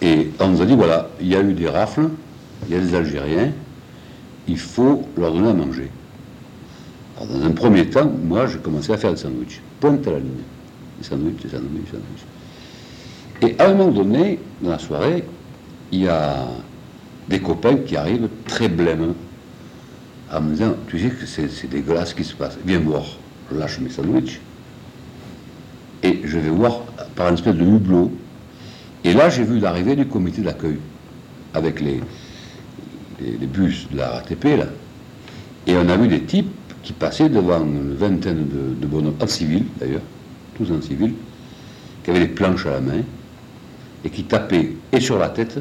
Et 0.00 0.30
on 0.40 0.48
nous 0.48 0.62
a 0.62 0.66
dit 0.66 0.74
voilà, 0.74 1.10
il 1.20 1.28
y 1.28 1.36
a 1.36 1.42
eu 1.42 1.52
des 1.52 1.68
rafles, 1.68 2.08
il 2.66 2.74
y 2.74 2.78
a 2.78 2.80
des 2.80 2.94
Algériens, 2.94 3.52
il 4.48 4.58
faut 4.58 5.06
leur 5.16 5.32
donner 5.32 5.50
à 5.50 5.52
manger. 5.52 5.90
Alors, 7.16 7.36
dans 7.36 7.44
un 7.44 7.50
premier 7.50 7.86
temps, 7.86 8.10
moi, 8.24 8.46
j'ai 8.46 8.58
commencé 8.58 8.92
à 8.92 8.96
faire 8.96 9.12
des 9.12 9.18
sandwichs. 9.18 9.60
Pointe 9.78 10.06
à 10.08 10.12
la 10.12 10.18
ligne. 10.18 10.30
Des 10.98 11.04
sandwichs, 11.04 11.42
des 11.42 11.50
sandwichs, 11.50 11.84
des 11.84 11.90
sandwichs. 11.90 12.24
Et 13.42 13.60
à 13.60 13.68
un 13.68 13.74
moment 13.74 13.92
donné, 13.92 14.38
dans 14.62 14.70
la 14.70 14.78
soirée, 14.78 15.22
il 15.92 16.00
y 16.00 16.08
a 16.08 16.46
des 17.32 17.40
copains 17.40 17.76
qui 17.76 17.96
arrivent 17.96 18.28
très 18.46 18.68
blêmes 18.68 19.14
en 20.30 20.40
me 20.40 20.52
disant 20.52 20.74
Tu 20.86 21.00
sais 21.00 21.10
que 21.10 21.26
c'est 21.26 21.66
dégueulasse 21.68 22.10
ce 22.10 22.14
qui 22.14 22.24
se 22.24 22.34
passe. 22.34 22.58
Viens 22.64 22.78
voir. 22.78 23.04
Je 23.50 23.58
lâche 23.58 23.80
mes 23.80 23.88
sandwichs. 23.88 24.40
Et 26.02 26.20
je 26.24 26.38
vais 26.38 26.50
voir 26.50 26.80
par 27.16 27.28
une 27.28 27.34
espèce 27.34 27.54
de 27.56 27.64
hublot. 27.64 28.12
Et 29.04 29.14
là, 29.14 29.30
j'ai 29.30 29.44
vu 29.44 29.58
l'arrivée 29.58 29.96
du 29.96 30.06
comité 30.06 30.42
d'accueil 30.42 30.78
avec 31.54 31.80
les 31.80 32.00
bus 33.46 33.88
de 33.90 33.98
la 33.98 34.10
RATP, 34.10 34.44
là. 34.58 34.66
Et 35.66 35.76
on 35.76 35.88
a 35.88 35.96
vu 35.96 36.08
des 36.08 36.22
types 36.22 36.50
qui 36.82 36.92
passaient 36.92 37.28
devant 37.28 37.64
une 37.64 37.94
vingtaine 37.94 38.48
de, 38.48 38.74
de 38.80 38.86
bonhommes, 38.86 39.14
en 39.20 39.26
civil 39.26 39.64
d'ailleurs, 39.78 40.02
tous 40.56 40.70
en 40.72 40.82
civil, 40.82 41.14
qui 42.02 42.10
avaient 42.10 42.20
des 42.20 42.28
planches 42.28 42.66
à 42.66 42.72
la 42.72 42.80
main 42.80 43.02
et 44.04 44.10
qui 44.10 44.24
tapaient 44.24 44.72
et 44.92 45.00
sur 45.00 45.18
la 45.18 45.28
tête 45.28 45.60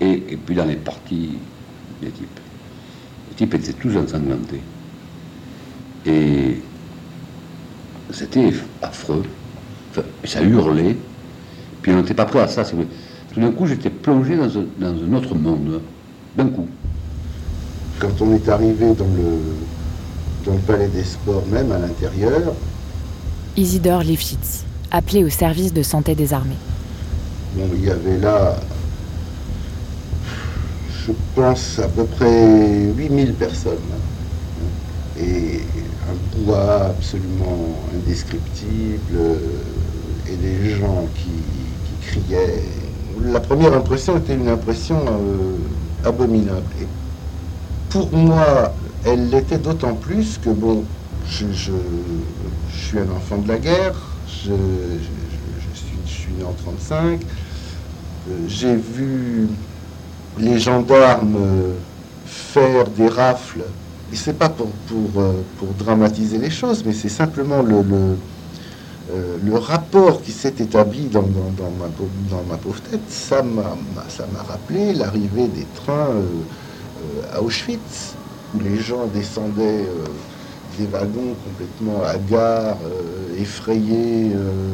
et, 0.00 0.12
et 0.12 0.36
puis 0.36 0.54
dans 0.54 0.64
les 0.64 0.76
parties 0.76 1.38
des 2.00 2.10
types. 2.10 2.40
Les 3.28 3.36
types 3.36 3.54
étaient 3.54 3.72
tous 3.72 3.96
ensanglantés. 3.96 4.62
Et 6.06 6.60
c'était 8.10 8.52
affreux. 8.82 9.24
Enfin, 9.90 10.02
ça 10.24 10.42
hurlait. 10.42 10.96
Puis 11.82 11.92
on 11.92 11.96
n'était 11.96 12.14
pas 12.14 12.24
prêt 12.24 12.40
à 12.40 12.48
ça. 12.48 12.64
Tout 12.64 13.40
d'un 13.40 13.52
coup, 13.52 13.66
j'étais 13.66 13.90
plongé 13.90 14.36
dans 14.36 14.58
un, 14.58 14.64
dans 14.78 14.88
un 14.88 15.12
autre 15.14 15.34
monde. 15.34 15.80
D'un 16.36 16.46
coup. 16.46 16.68
Quand 17.98 18.20
on 18.20 18.34
est 18.34 18.48
arrivé 18.48 18.94
dans 18.94 19.04
le, 19.04 19.40
dans 20.46 20.54
le 20.54 20.60
palais 20.60 20.88
des 20.88 21.04
sports 21.04 21.44
même 21.52 21.70
à 21.72 21.78
l'intérieur. 21.78 22.54
Isidore 23.56 24.02
Lifshitz, 24.02 24.64
appelé 24.90 25.24
au 25.24 25.28
service 25.28 25.72
de 25.72 25.82
santé 25.82 26.14
des 26.14 26.32
armées. 26.32 26.56
Bon, 27.56 27.68
il 27.74 27.84
y 27.84 27.90
avait 27.90 28.18
là, 28.18 28.56
je 31.06 31.12
pense, 31.34 31.78
à 31.78 31.88
peu 31.88 32.04
près 32.04 32.92
8000 32.96 33.34
personnes. 33.34 33.78
Et 35.18 35.60
un 36.08 36.44
poids 36.44 36.86
absolument 36.86 37.78
indescriptible, 37.94 39.18
et 40.28 40.36
des 40.36 40.70
gens 40.70 41.06
qui, 41.14 41.30
criaient. 42.02 42.62
La 43.22 43.40
première 43.40 43.74
impression 43.74 44.16
était 44.16 44.34
une 44.34 44.48
impression 44.48 44.96
euh, 45.06 46.08
abominable. 46.08 46.62
Pour 47.90 48.10
moi, 48.12 48.72
elle 49.04 49.28
l'était 49.28 49.58
d'autant 49.58 49.94
plus 49.94 50.38
que, 50.38 50.48
bon, 50.50 50.84
je, 51.28 51.44
suis 52.72 52.98
un 52.98 53.10
enfant 53.14 53.36
de 53.38 53.48
la 53.48 53.58
guerre, 53.58 53.94
je, 54.26 54.54
suis, 56.06 56.32
né 56.32 56.44
en 56.44 56.52
35, 56.52 57.20
euh, 57.20 58.34
j'ai 58.48 58.76
vu 58.76 59.48
les 60.38 60.58
gendarmes 60.58 61.38
faire 62.26 62.86
des 62.88 63.08
rafles. 63.08 63.62
Et 64.12 64.16
c'est 64.16 64.38
pas 64.38 64.52
euh, 64.60 65.32
pour, 65.58 65.68
dramatiser 65.78 66.38
les 66.38 66.50
choses, 66.50 66.82
mais 66.84 66.92
c'est 66.92 67.08
simplement 67.08 67.62
le, 67.62 67.84
euh, 69.12 69.58
rapport 69.58 70.20
qui 70.22 70.32
s'est 70.32 70.54
établi 70.58 71.04
dans, 71.06 71.22
ma, 71.22 71.86
dans, 72.30 72.56
pauvre 72.56 72.80
tête. 72.82 73.00
Ça 73.08 73.42
m'a 73.42 73.62
rappelé 74.48 74.94
l'arrivée 74.94 75.48
des 75.48 75.66
trains 75.76 76.08
à 77.32 77.40
Auschwitz 77.40 78.14
où 78.54 78.60
les 78.60 78.78
gens 78.78 79.06
descendaient 79.06 79.84
euh, 79.86 80.06
des 80.78 80.86
wagons 80.86 81.34
complètement 81.44 82.02
hagards, 82.04 82.78
euh, 82.84 83.40
effrayés, 83.40 84.32
euh, 84.34 84.72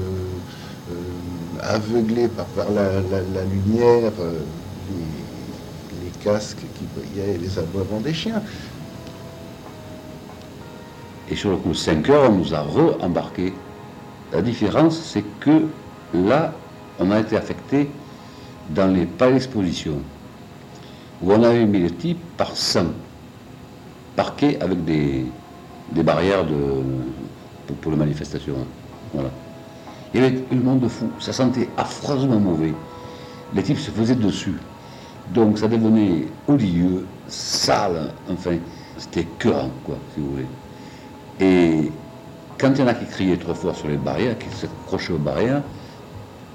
aveuglés 1.63 2.29
par, 2.29 2.47
la, 2.75 3.01
lumière, 3.45 4.13
casques 6.27 6.59
qui 6.77 6.85
brillaient 6.95 7.35
et 7.35 7.39
les 7.39 7.59
aboiements 7.59 8.01
des 8.01 8.13
chiens. 8.13 8.43
Et 11.31 11.37
sur 11.37 11.51
le 11.51 11.57
coup, 11.57 11.73
5 11.73 12.09
heures, 12.11 12.31
on 12.31 12.35
nous 12.35 12.53
a 12.53 12.63
re-embarqués. 12.63 13.53
La 14.33 14.43
différence, 14.43 14.99
c'est 14.99 15.25
que 15.41 15.67
là, 16.13 16.53
on 16.99 17.11
a 17.13 17.21
été 17.21 17.37
affecté 17.37 17.89
dans 18.71 18.93
les 18.93 19.07
palais 19.07 19.35
d'exposition, 19.35 19.99
où 21.23 21.33
on 21.33 21.43
avait 21.45 21.65
mis 21.65 21.79
les 21.79 21.93
types 21.93 22.23
par 22.37 22.57
100 22.57 22.87
parqués 24.17 24.61
avec 24.61 24.85
des, 24.85 25.27
barrières 25.93 26.45
de, 26.45 27.75
pour, 27.81 27.93
les 27.93 27.99
manifestations. 27.99 28.67
Voilà. 29.15 29.31
Il 30.13 30.21
y 30.21 30.25
avait 30.25 30.43
le 30.51 30.61
monde 30.61 30.81
de 30.81 30.89
fou. 30.89 31.09
Ça 31.21 31.33
sentait 31.33 31.69
affreusement 31.77 32.41
mauvais. 32.41 32.73
Les 33.55 33.63
types 33.63 33.79
se 33.79 33.91
faisaient 33.91 34.17
dessus. 34.17 34.57
Donc 35.35 35.59
ça 35.59 35.69
devenait 35.69 36.27
odieux, 36.49 37.07
sale, 37.29 38.13
enfin, 38.31 38.57
c'était 38.97 39.27
cœur, 39.39 39.69
quoi, 39.85 39.97
si 40.15 40.21
vous 40.21 40.31
voulez. 40.31 40.47
Et 41.41 41.91
quand 42.59 42.73
il 42.75 42.81
y 42.81 42.83
en 42.83 42.87
a 42.87 42.95
qui 42.95 43.07
criaient 43.07 43.37
trop 43.37 43.55
fort 43.55 43.77
sur 43.77 43.89
les 43.89 43.97
barrières, 43.97 44.39
qui 44.39 44.49
s'accrochaient 44.49 45.13
aux 45.13 45.19
barrières, 45.19 45.63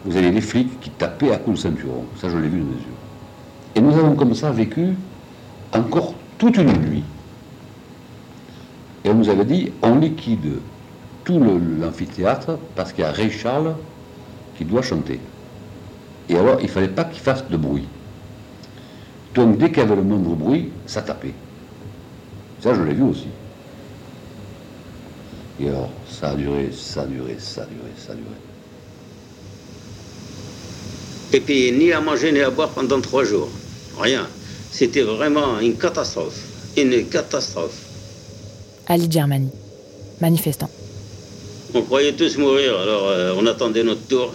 vous 0.05 0.15
avez 0.15 0.31
des 0.31 0.41
flics 0.41 0.79
qui 0.79 0.89
tapaient 0.89 1.31
à 1.31 1.37
coups 1.37 1.57
de 1.57 1.61
ceinturon. 1.61 2.05
Ça, 2.19 2.29
je 2.29 2.37
l'ai 2.37 2.47
vu 2.47 2.59
de 2.59 2.65
mes 2.65 2.71
yeux. 2.71 2.97
Et 3.75 3.81
nous 3.81 3.93
avons 3.97 4.15
comme 4.15 4.33
ça 4.33 4.51
vécu 4.51 4.95
encore 5.73 6.15
toute 6.37 6.57
une 6.57 6.71
nuit. 6.71 7.03
Et 9.03 9.09
on 9.09 9.15
nous 9.15 9.29
avait 9.29 9.45
dit, 9.45 9.71
on 9.81 9.95
liquide 9.95 10.59
tout 11.23 11.39
l'amphithéâtre 11.79 12.57
parce 12.75 12.93
qu'il 12.93 13.03
y 13.03 13.07
a 13.07 13.11
Ray 13.11 13.29
Charles 13.29 13.75
qui 14.57 14.65
doit 14.65 14.81
chanter. 14.81 15.19
Et 16.29 16.37
alors, 16.37 16.57
il 16.59 16.65
ne 16.65 16.69
fallait 16.71 16.87
pas 16.87 17.03
qu'il 17.03 17.21
fasse 17.21 17.47
de 17.47 17.57
bruit. 17.57 17.87
Donc, 19.33 19.57
dès 19.57 19.69
qu'il 19.69 19.79
y 19.79 19.81
avait 19.81 19.95
le 19.95 20.03
moindre 20.03 20.35
bruit, 20.35 20.69
ça 20.85 21.01
tapait. 21.01 21.33
Ça, 22.61 22.73
je 22.73 22.81
l'ai 22.81 22.93
vu 22.93 23.03
aussi. 23.03 23.27
Et 25.59 25.69
alors, 25.69 25.89
ça 26.09 26.31
a 26.31 26.35
duré, 26.35 26.69
ça 26.75 27.03
a 27.03 27.05
duré, 27.05 27.37
ça 27.39 27.61
a 27.61 27.65
duré, 27.65 27.91
ça 27.97 28.11
a 28.11 28.15
duré. 28.15 28.27
Et 31.33 31.39
puis, 31.39 31.71
ni 31.71 31.93
à 31.93 32.01
manger 32.01 32.31
ni 32.31 32.41
à 32.41 32.49
boire 32.49 32.69
pendant 32.69 32.99
trois 32.99 33.23
jours. 33.23 33.49
Rien. 33.97 34.27
C'était 34.71 35.01
vraiment 35.01 35.59
une 35.59 35.77
catastrophe. 35.77 36.39
Une 36.77 37.05
catastrophe. 37.07 37.85
Ali 38.87 39.09
Germani, 39.09 39.49
manifestant. 40.19 40.69
On 41.73 41.81
croyait 41.83 42.13
tous 42.13 42.37
mourir, 42.37 42.77
alors 42.77 43.07
euh, 43.07 43.33
on 43.37 43.45
attendait 43.47 43.83
notre 43.83 44.05
tour. 44.07 44.33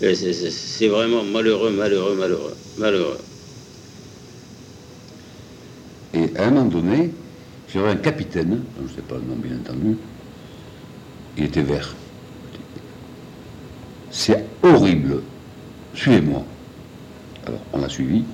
C'est 0.00 0.88
vraiment 0.88 1.24
malheureux, 1.24 1.70
malheureux, 1.70 2.14
malheureux, 2.14 2.56
malheureux. 2.78 3.18
Et 6.14 6.36
à 6.36 6.46
un 6.46 6.50
moment 6.50 6.66
donné, 6.66 7.10
j'avais 7.72 7.90
un 7.90 7.96
capitaine, 7.96 8.62
je 8.78 8.82
ne 8.82 8.88
sais 8.88 9.02
pas 9.02 9.14
le 9.14 9.22
nom 9.22 9.36
bien 9.36 9.56
entendu, 9.56 9.96
il 11.36 11.44
était 11.44 11.62
vert. 11.62 11.94
C'est 14.10 14.44
horrible. 14.62 15.22
Suivez-moi. 15.94 16.44
Alors, 17.46 17.60
on 17.72 17.80
l'a 17.80 17.88
suivi. 17.88 18.24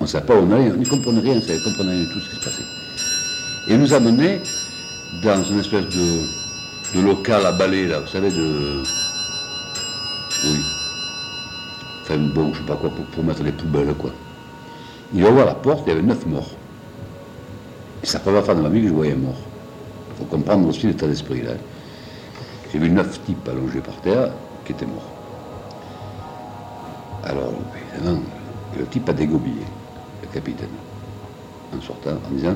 On 0.00 0.04
ne 0.04 0.08
savait 0.08 0.26
pas 0.26 0.34
où 0.34 0.46
on 0.46 0.50
allait, 0.52 0.70
on 0.70 0.76
n'y 0.76 0.86
comprenait 0.86 1.20
rien, 1.20 1.32
on 1.32 1.36
ne 1.36 1.64
comprenait 1.64 1.92
rien 1.92 2.04
de 2.04 2.12
tout 2.12 2.20
ce 2.20 2.30
qui 2.30 2.36
se 2.36 2.44
passait. 2.44 2.62
Et 3.68 3.76
nous 3.76 3.92
amenait 3.92 4.40
dans 5.22 5.42
une 5.42 5.60
espèce 5.60 5.84
de, 5.86 7.00
local 7.00 7.44
à 7.44 7.52
balai, 7.52 7.86
là, 7.86 8.00
vous 8.00 8.08
savez, 8.08 8.30
de. 8.30 8.82
Oui. 10.44 10.60
Enfin, 12.02 12.18
bon, 12.18 12.54
je 12.54 12.58
sais 12.58 12.64
pas 12.64 12.76
quoi, 12.76 12.90
pour, 13.12 13.24
mettre 13.24 13.42
les 13.42 13.52
poubelles, 13.52 13.92
quoi. 13.98 14.12
Il 15.14 15.24
ouvre 15.24 15.44
la 15.44 15.54
porte, 15.54 15.82
il 15.86 15.90
y 15.90 15.92
avait 15.92 16.02
neuf 16.02 16.24
morts. 16.26 16.50
C'est 18.02 18.14
la 18.14 18.20
première 18.20 18.44
fois 18.44 18.54
dans 18.54 18.62
ma 18.62 18.68
vie 18.68 18.82
que 18.82 18.88
je 18.88 18.92
voyais 18.92 19.14
mort. 19.14 19.34
Il 20.10 20.18
faut 20.18 20.24
comprendre 20.24 20.68
aussi 20.68 20.86
l'état 20.86 21.06
d'esprit, 21.06 21.42
là. 21.42 21.52
J'ai 22.72 22.78
vu 22.78 22.90
neuf 22.90 23.20
types 23.24 23.48
allongés 23.48 23.80
par 23.80 23.96
terre 24.02 24.30
qui 24.64 24.72
étaient 24.72 24.86
morts. 24.86 25.10
Alors, 27.24 27.52
évidemment, 27.94 28.20
le 28.78 28.86
type 28.86 29.08
a 29.08 29.12
dégobillé, 29.12 29.62
le 30.22 30.28
capitaine, 30.28 30.68
en 31.76 31.80
sortant, 31.80 32.18
en 32.26 32.34
disant 32.34 32.54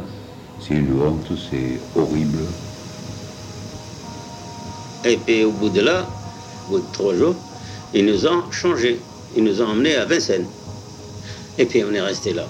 c'est 0.61 0.75
une 0.75 1.01
honte, 1.01 1.27
c'est 1.51 1.81
horrible. 1.99 2.39
Et 5.05 5.17
puis 5.17 5.45
au 5.45 5.51
bout 5.51 5.71
de 5.71 5.81
là, 5.81 6.07
au 6.69 6.73
bout 6.73 6.79
de 6.79 6.93
trois 6.93 7.15
jours, 7.15 7.35
ils 7.93 8.07
nous 8.07 8.27
ont 8.27 8.51
changé. 8.53 9.01
Ils 9.37 9.43
nous 9.43 9.61
ont 9.61 9.67
emmenés 9.67 9.97
à 9.97 10.05
Vincennes. 10.05 10.47
Et 11.59 11.67
puis 11.67 11.83
on 11.85 11.93
est 11.93 12.01
resté 12.01 12.33
là. 12.33 12.45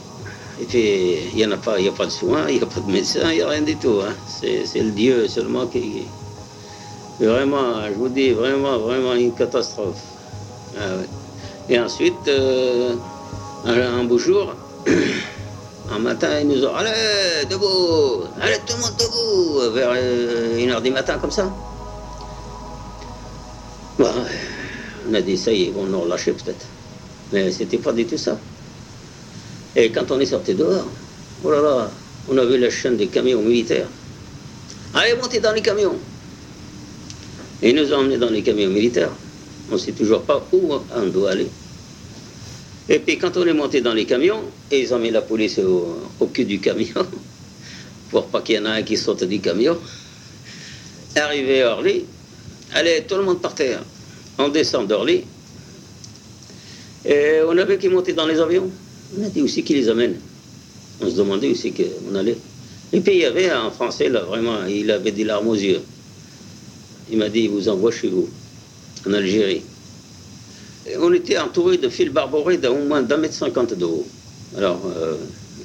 Il 0.74 1.34
n'y 1.34 1.44
a 1.44 1.56
pas, 1.56 1.78
il 1.78 1.88
a 1.88 1.92
pas 1.92 2.06
de 2.06 2.10
soins, 2.10 2.46
il 2.48 2.56
n'y 2.56 2.62
a 2.62 2.66
pas 2.66 2.80
de 2.80 2.90
médecin, 2.90 3.30
il 3.30 3.36
n'y 3.36 3.42
a 3.42 3.48
rien 3.48 3.62
du 3.62 3.76
tout. 3.76 4.00
Hein. 4.02 4.14
C'est 4.26 4.80
le 4.80 4.90
Dieu 4.90 5.28
seulement 5.28 5.66
qui. 5.66 6.04
Vraiment, 7.20 7.86
je 7.88 7.94
vous 7.94 8.08
dis, 8.08 8.30
vraiment, 8.30 8.78
vraiment 8.78 9.14
une 9.14 9.34
catastrophe. 9.34 10.00
Ah 10.78 10.82
Et 11.68 11.78
ensuite, 11.78 12.26
euh, 12.28 12.94
un 13.66 14.04
beau 14.04 14.18
jour, 14.18 14.54
Un 15.94 15.98
matin, 15.98 16.40
ils 16.40 16.48
nous 16.48 16.64
ont 16.64 16.74
Allez, 16.74 17.44
debout 17.50 18.24
Allez, 18.40 18.56
tout 18.66 18.74
le 18.76 18.80
monde 18.80 18.96
debout 18.98 19.74
Vers 19.74 19.90
euh, 19.94 20.56
une 20.58 20.70
heure 20.70 20.80
du 20.80 20.90
matin, 20.90 21.18
comme 21.18 21.30
ça. 21.30 21.52
on 23.98 25.14
a 25.14 25.20
dit 25.20 25.36
Ça 25.36 25.52
y 25.52 25.64
est, 25.64 25.72
on 25.76 25.84
nous 25.84 26.00
relâché 26.00 26.32
peut-être. 26.32 26.64
Mais 27.32 27.50
c'était 27.50 27.78
pas 27.78 27.92
du 27.92 28.06
tout 28.06 28.16
ça. 28.16 28.38
Et 29.76 29.90
quand 29.90 30.10
on 30.10 30.20
est 30.20 30.26
sorti 30.26 30.54
dehors, 30.54 30.86
oh 31.44 31.50
là 31.50 31.60
là, 31.60 31.90
on 32.28 32.36
a 32.38 32.44
vu 32.44 32.58
la 32.58 32.70
chaîne 32.70 32.96
des 32.96 33.06
camions 33.08 33.42
militaires. 33.42 33.88
Allez, 34.94 35.14
montez 35.14 35.40
dans 35.40 35.52
les 35.52 35.62
camions 35.62 35.98
ils 37.62 37.74
nous 37.76 37.92
ont 37.92 37.98
emmenés 37.98 38.18
dans 38.18 38.30
les 38.30 38.42
camions 38.42 38.70
militaires. 38.70 39.12
On 39.70 39.74
ne 39.74 39.78
sait 39.78 39.92
toujours 39.92 40.22
pas 40.22 40.44
où 40.52 40.72
on 40.72 41.06
doit 41.06 41.30
aller. 41.30 41.46
Et 42.88 42.98
puis 42.98 43.16
quand 43.16 43.36
on 43.36 43.46
est 43.46 43.52
monté 43.52 43.80
dans 43.80 43.94
les 43.94 44.04
camions, 44.04 44.42
et 44.70 44.80
ils 44.80 44.92
ont 44.92 44.98
mis 44.98 45.10
la 45.10 45.22
police 45.22 45.60
au, 45.60 46.26
cul 46.34 46.44
du 46.44 46.58
camion, 46.58 47.06
pour 48.10 48.26
pas 48.26 48.42
qu'il 48.42 48.56
y 48.56 48.58
en 48.58 48.66
ait 48.66 48.80
un 48.80 48.82
qui 48.82 48.96
saute 48.96 49.22
du 49.24 49.40
camion, 49.40 49.78
arrivé 51.14 51.62
à 51.62 51.74
Orly, 51.74 52.04
allez, 52.74 53.04
tout 53.08 53.14
le 53.14 53.22
monde 53.22 53.40
par 53.40 53.54
terre. 53.54 53.80
On 54.38 54.48
descend 54.48 54.88
d'Orly, 54.88 55.24
et 57.04 57.40
on 57.46 57.56
avait 57.56 57.78
qui 57.78 57.88
monter 57.88 58.12
dans 58.12 58.26
les 58.26 58.40
avions. 58.40 58.68
On 59.18 59.24
a 59.24 59.28
dit 59.28 59.42
aussi 59.42 59.62
qui 59.62 59.74
les 59.74 59.88
amène. 59.88 60.16
On 61.00 61.10
se 61.10 61.16
demandait 61.16 61.50
aussi 61.50 61.72
qu'on 61.72 62.14
allait. 62.14 62.38
Et 62.92 63.00
puis 63.00 63.14
il 63.14 63.20
y 63.20 63.24
avait 63.24 63.50
un 63.50 63.70
Français, 63.70 64.08
là, 64.08 64.20
vraiment, 64.20 64.64
il 64.66 64.90
avait 64.90 65.12
des 65.12 65.24
larmes 65.24 65.48
aux 65.48 65.54
yeux. 65.54 65.80
Il 67.10 67.18
m'a 67.18 67.28
dit, 67.28 67.40
il 67.40 67.50
vous 67.50 67.68
envoie 67.68 67.90
chez 67.90 68.08
vous, 68.08 68.28
en 69.06 69.12
Algérie 69.12 69.62
on 70.98 71.12
était 71.12 71.38
entouré 71.38 71.78
de 71.78 71.88
fils 71.88 72.10
barborés 72.10 72.56
d'au 72.58 72.74
moins 72.74 73.02
d'un 73.02 73.16
mètre 73.16 73.34
cinquante 73.34 73.74
de 73.74 73.84
haut. 73.84 74.06
Alors 74.56 74.80
euh, 74.96 75.16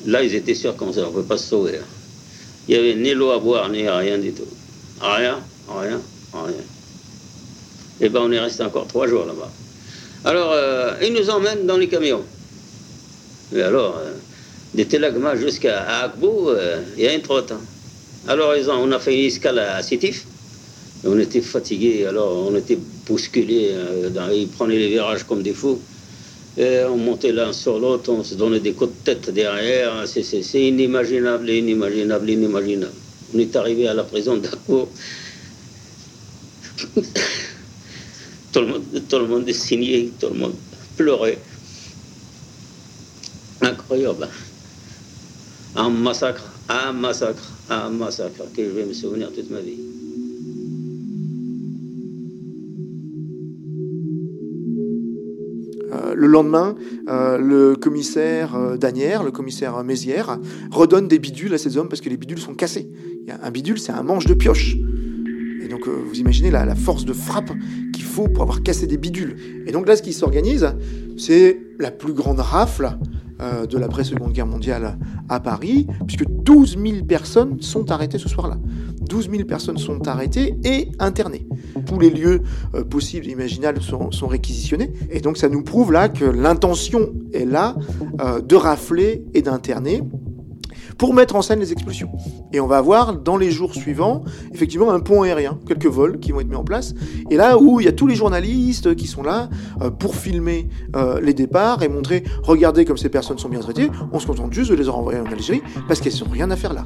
là, 0.06 0.24
ils 0.24 0.36
étaient 0.36 0.54
sûrs 0.54 0.76
qu'on 0.76 0.88
ne 0.88 1.12
peut 1.12 1.24
pas 1.24 1.38
se 1.38 1.50
sauver. 1.50 1.80
Il 2.68 2.76
n'y 2.76 2.80
avait 2.80 2.96
ni 2.96 3.14
l'eau 3.14 3.32
à 3.32 3.40
boire, 3.40 3.70
ni 3.70 3.88
rien 3.88 4.18
du 4.18 4.32
tout. 4.32 4.48
Rien, 5.02 5.40
rien, 5.68 6.00
rien. 6.34 6.52
Et 8.00 8.06
eh 8.06 8.10
ben 8.10 8.22
on 8.24 8.32
est 8.32 8.40
resté 8.40 8.64
encore 8.64 8.88
trois 8.88 9.08
jours 9.08 9.26
là-bas. 9.26 9.50
Alors, 10.24 10.52
euh, 10.52 10.94
ils 11.04 11.14
nous 11.14 11.30
emmènent 11.30 11.66
dans 11.66 11.78
les 11.78 11.88
camions. 11.88 12.24
Et 13.56 13.62
alors, 13.62 13.98
euh, 13.98 14.14
de 14.76 14.84
Telagma 14.84 15.36
jusqu'à 15.36 16.04
Akbou, 16.04 16.50
euh, 16.50 16.82
il 16.98 17.04
y 17.04 17.08
a 17.08 17.12
un 17.12 17.20
trotte. 17.20 17.54
Alors, 18.28 18.56
ils 18.56 18.70
ont, 18.70 18.76
on 18.76 18.92
a 18.92 19.00
fait 19.00 19.18
une 19.18 19.26
escale 19.26 19.60
à 19.60 19.82
Sétif. 19.82 20.26
On 21.06 21.18
était 21.20 21.42
fatigués, 21.42 22.06
alors 22.06 22.50
on 22.50 22.56
était 22.56 22.78
bousculés. 23.06 23.72
ils 24.34 24.48
prenaient 24.48 24.80
les 24.80 24.90
virages 24.90 25.24
comme 25.24 25.44
des 25.44 25.54
fous. 25.54 25.80
On 26.58 26.98
montait 26.98 27.32
l'un 27.32 27.54
sur 27.54 27.78
l'autre, 27.80 28.12
on 28.12 28.24
se 28.24 28.34
donnait 28.34 28.60
des 28.60 28.74
coups 28.74 28.90
de 28.90 29.04
tête 29.06 29.30
derrière. 29.30 29.94
C'est 30.08 30.60
inimaginable, 30.60 31.48
inimaginable, 31.50 32.30
inimaginable. 32.32 32.94
On 33.34 33.40
est 33.40 33.56
arrivé 33.56 33.88
à 33.88 33.94
la 33.94 34.04
prison 34.04 34.38
d'Akbou. 34.38 34.88
Tout 38.54 38.62
le, 38.62 38.68
monde, 38.68 38.84
tout 39.08 39.20
le 39.20 39.28
monde 39.28 39.48
est 39.50 39.54
signé, 39.54 40.10
tout 40.20 40.30
le 40.30 40.40
monde 40.40 40.56
pleurait. 40.96 41.38
Incroyable. 43.90 44.28
Un 45.78 45.90
massacre, 45.90 46.44
un 46.68 46.92
massacre, 46.92 47.54
un 47.70 47.90
massacre 47.90 48.44
que 48.54 48.62
je 48.62 48.70
vais 48.70 48.86
me 48.86 48.92
souvenir 48.92 49.32
toute 49.32 49.50
ma 49.50 49.62
vie. 49.62 49.80
Euh, 55.94 56.14
le 56.16 56.28
lendemain, 56.28 56.76
euh, 57.08 57.38
le 57.38 57.78
commissaire 57.78 58.56
euh, 58.56 58.76
Danière, 58.76 59.24
le 59.24 59.32
commissaire 59.32 59.82
Mézières, 59.86 60.38
redonne 60.70 61.08
des 61.08 61.20
bidules 61.20 61.54
à 61.54 61.58
ces 61.58 61.78
hommes 61.78 61.88
parce 61.88 62.02
que 62.02 62.10
les 62.10 62.18
bidules 62.18 62.40
sont 62.40 62.56
cassés. 62.56 62.90
un 63.42 63.52
bidule, 63.52 63.80
c'est 63.80 63.94
un 63.94 64.04
manche 64.04 64.26
de 64.26 64.34
pioche. 64.34 64.76
Et 65.62 65.70
donc, 65.70 65.88
vous 65.88 66.16
imaginez 66.16 66.52
la, 66.52 66.76
force 66.76 67.06
de 67.06 67.14
frappe 67.14 67.52
pour 68.34 68.42
avoir 68.42 68.64
cassé 68.64 68.88
des 68.88 68.98
bidules. 68.98 69.38
Et 69.66 69.72
donc 69.72 69.88
là, 69.88 69.96
ce 69.96 70.02
qui 70.02 70.14
s'organise, 70.14 70.68
c'est 71.18 71.60
la 71.80 71.92
plus 71.92 72.14
grande 72.14 72.40
rafle 72.40 72.98
euh, 73.42 73.66
de 73.66 73.78
l'après-seconde 73.78 74.34
guerre 74.34 74.48
mondiale 74.48 74.98
à 75.30 75.40
Paris, 75.40 75.88
puisque 76.06 76.26
12 76.28 76.78
000 76.82 77.06
personnes 77.06 77.62
sont 77.62 77.92
arrêtées 77.92 78.18
ce 78.18 78.30
soir-là. 78.30 78.58
12 79.08 79.30
000 79.30 79.44
personnes 79.46 79.78
sont 79.78 80.08
arrêtées 80.08 80.56
et 80.64 80.90
internées. 81.00 81.48
Tous 81.86 82.00
les 82.00 82.10
lieux 82.10 82.42
euh, 82.76 82.84
possibles 82.84 83.28
et 83.28 83.32
imaginables 83.32 83.82
sont, 83.82 84.28
réquisitionnés. 84.28 84.92
Et 85.12 85.20
donc 85.20 85.38
ça 85.38 85.50
nous 85.50 85.64
prouve 85.64 85.92
là 85.92 86.10
que 86.10 86.26
l'intention 86.26 87.10
est 87.34 87.46
là 87.46 87.76
euh, 88.22 88.42
de 88.42 88.56
rafler 88.56 89.24
et 89.34 89.42
d'interner 89.42 90.02
pour 90.98 91.14
mettre 91.14 91.36
en 91.36 91.42
scène 91.42 91.60
les 91.60 91.72
expulsions. 91.72 92.10
Et 92.54 92.60
on 92.60 92.68
va 92.68 92.78
avoir 92.78 93.14
dans 93.14 93.38
les 93.38 93.52
jours 93.52 93.74
suivants, 93.74 94.24
effectivement, 94.54 94.92
un 94.92 95.00
pont 95.00 95.24
aérien, 95.24 95.58
quelques 95.68 95.88
vols 95.88 96.20
qui 96.20 96.32
vont 96.32 96.40
être 96.40 96.50
mis 96.50 96.56
en 96.56 96.64
place. 96.64 96.94
Et 97.30 97.36
là 97.36 97.58
où 97.58 97.80
il 97.80 97.86
y 97.86 97.90
a 97.90 97.92
tous 97.92 98.08
les 98.08 98.16
journalistes 98.16 98.96
qui 98.96 99.08
sont 99.08 99.24
là 99.24 99.50
euh, 99.82 99.90
pour 99.90 100.16
filmer 100.16 100.68
euh, 100.96 101.20
les 101.22 101.34
départs 101.34 101.84
et 101.84 101.90
montrer, 101.90 102.24
regardez 102.44 102.86
comme 102.86 102.98
ces 102.98 103.10
personnes 103.10 103.38
sont 103.38 103.50
bien 103.50 103.60
traitées, 103.60 103.90
on 104.12 104.20
se 104.20 104.28
contente 104.28 104.54
juste 104.54 104.72
de 104.72 104.76
les 104.76 104.88
renvoyer 104.88 105.20
en 105.20 105.26
Algérie 105.26 105.62
parce 105.88 106.00
qu'elles 106.00 106.18
n'ont 106.20 106.32
rien 106.32 106.50
à 106.52 106.56
faire 106.56 106.74
là. 106.74 106.86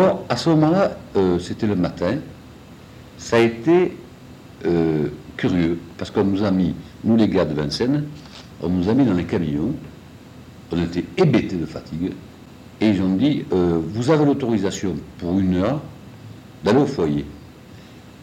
Alors, 0.00 0.24
à 0.28 0.36
ce 0.36 0.48
moment-là, 0.50 0.96
euh, 1.16 1.38
c'était 1.38 1.66
le 1.66 1.74
matin, 1.74 2.16
ça 3.16 3.36
a 3.36 3.40
été 3.40 3.96
euh, 4.64 5.08
curieux, 5.36 5.78
parce 5.96 6.10
qu'on 6.10 6.24
nous 6.24 6.44
a 6.44 6.50
mis, 6.50 6.74
nous 7.04 7.16
les 7.16 7.28
gars 7.28 7.44
de 7.44 7.54
Vincennes, 7.54 8.04
on 8.62 8.68
nous 8.68 8.88
a 8.88 8.94
mis 8.94 9.04
dans 9.04 9.14
les 9.14 9.24
camions, 9.24 9.74
on 10.70 10.82
était 10.82 11.04
hébétés 11.16 11.56
de 11.56 11.66
fatigue, 11.66 12.12
et 12.80 12.88
ils 12.88 13.02
ont 13.02 13.16
dit, 13.16 13.44
euh, 13.52 13.80
vous 13.82 14.10
avez 14.10 14.24
l'autorisation 14.24 14.94
pour 15.18 15.38
une 15.38 15.56
heure 15.56 15.80
d'aller 16.62 16.78
au 16.78 16.86
foyer. 16.86 17.24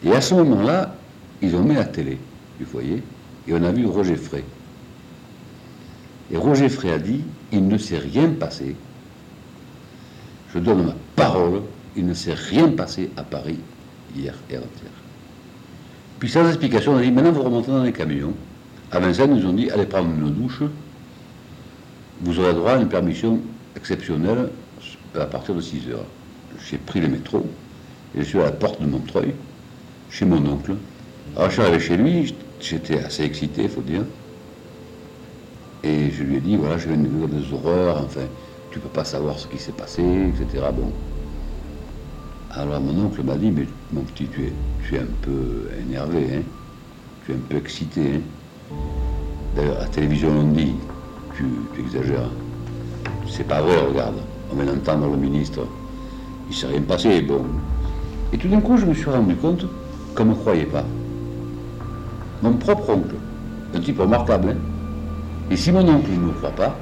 Et 0.04 0.12
à 0.12 0.20
ce 0.20 0.34
moment-là, 0.34 0.94
ils 1.42 1.54
ont 1.56 1.62
mis 1.62 1.74
la 1.74 1.84
télé 1.84 2.18
du 2.58 2.64
foyer, 2.64 3.02
et 3.46 3.52
on 3.52 3.62
a 3.62 3.70
vu 3.70 3.86
Roger 3.86 4.16
Frey. 4.16 4.44
Et 6.30 6.36
Roger 6.36 6.68
Frey 6.68 6.90
a 6.90 6.98
dit, 6.98 7.22
il 7.52 7.68
ne 7.68 7.76
s'est 7.76 7.98
rien 7.98 8.28
passé, 8.28 8.76
je 10.52 10.58
donne 10.58 10.86
ma 10.86 10.94
parole, 11.14 11.62
il 11.96 12.06
ne 12.06 12.14
s'est 12.14 12.34
rien 12.34 12.68
passé 12.68 13.10
à 13.16 13.22
Paris 13.22 13.58
hier 14.14 14.34
et 14.50 14.56
avant-hier. 14.56 14.90
Puis 16.18 16.28
sans 16.30 16.46
explication, 16.48 16.92
on 16.92 16.98
a 16.98 17.02
dit 17.02 17.10
maintenant 17.10 17.32
vous 17.32 17.42
remontez 17.42 17.70
dans 17.70 17.82
les 17.82 17.92
camions. 17.92 18.34
À 18.92 19.00
Vincennes, 19.00 19.36
ils 19.36 19.42
nous 19.42 19.50
ont 19.50 19.52
dit 19.52 19.70
allez 19.70 19.86
prendre 19.86 20.08
une 20.08 20.30
douche, 20.30 20.62
vous 22.22 22.38
aurez 22.40 22.54
droit 22.54 22.72
à 22.72 22.76
une 22.80 22.88
permission 22.88 23.40
exceptionnelle 23.76 24.48
à 25.14 25.26
partir 25.26 25.54
de 25.54 25.60
6 25.60 25.90
heures. 25.90 26.06
J'ai 26.68 26.78
pris 26.78 27.00
le 27.00 27.08
métro 27.08 27.46
et 28.14 28.20
je 28.20 28.24
suis 28.24 28.40
à 28.40 28.44
la 28.44 28.52
porte 28.52 28.80
de 28.80 28.86
Montreuil, 28.86 29.34
chez 30.10 30.24
mon 30.24 30.44
oncle. 30.46 30.74
Alors 31.36 31.48
je 31.48 31.54
suis 31.54 31.62
arrivé 31.62 31.80
chez 31.80 31.96
lui, 31.96 32.34
j'étais 32.60 32.98
assez 32.98 33.24
excité, 33.24 33.64
il 33.64 33.68
faut 33.68 33.82
dire. 33.82 34.02
Et 35.82 36.10
je 36.10 36.22
lui 36.22 36.36
ai 36.36 36.40
dit 36.40 36.56
voilà, 36.56 36.78
je 36.78 36.88
viens 36.88 36.96
de 36.96 37.08
vivre 37.08 37.28
des 37.28 37.52
horreurs, 37.52 38.02
enfin 38.04 38.22
tu 38.76 38.80
peux 38.80 38.88
pas 38.90 39.04
savoir 39.04 39.38
ce 39.38 39.46
qui 39.46 39.56
s'est 39.56 39.72
passé, 39.72 40.02
etc. 40.02 40.66
Bon. 40.76 40.92
Alors 42.50 42.78
mon 42.78 43.06
oncle 43.06 43.22
m'a 43.22 43.36
dit, 43.36 43.50
mais 43.50 43.66
mon 43.90 44.02
petit, 44.02 44.26
tu 44.26 44.42
es, 44.42 44.52
tu 44.86 44.96
es 44.96 44.98
un 44.98 45.06
peu 45.22 45.70
énervé, 45.80 46.26
hein 46.34 46.42
tu 47.24 47.32
es 47.32 47.36
un 47.36 47.38
peu 47.48 47.56
excité. 47.56 48.16
Hein 48.16 48.74
D'ailleurs, 49.56 49.78
à 49.78 49.84
la 49.84 49.88
télévision, 49.88 50.28
on 50.28 50.52
dit, 50.52 50.74
tu, 51.34 51.46
exagères. 51.80 52.28
C'est 53.26 53.48
pas 53.48 53.62
vrai, 53.62 53.78
regarde. 53.78 54.16
On 54.52 54.56
vient 54.56 54.70
d'entendre 54.70 55.08
le 55.08 55.16
ministre. 55.16 55.60
Il 56.50 56.54
s'est 56.54 56.66
rien 56.66 56.82
passé, 56.82 57.22
bon. 57.22 57.46
Et 58.34 58.36
tout 58.36 58.48
d'un 58.48 58.60
coup, 58.60 58.76
je 58.76 58.84
me 58.84 58.92
suis 58.92 59.08
rendu 59.08 59.36
compte 59.36 59.64
qu'on 60.14 60.24
ne 60.26 60.30
me 60.30 60.34
croyait 60.34 60.66
pas. 60.66 60.84
Mon 62.42 62.52
propre 62.52 62.90
oncle, 62.90 63.14
un 63.74 63.80
type 63.80 64.00
remarquable, 64.00 64.50
hein 64.50 65.50
Et 65.50 65.56
si 65.56 65.72
mon 65.72 65.88
oncle 65.88 66.10
ne 66.10 66.26
me 66.26 66.32
croit 66.32 66.50
pas, 66.50 66.76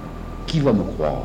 qui 0.48 0.58
va 0.58 0.72
me 0.72 0.82
croire? 0.82 1.22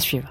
Suivre. 0.00 0.30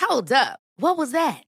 Hold 0.00 0.32
up. 0.32 0.60
What 0.78 0.96
was 0.96 1.12
that? 1.12 1.47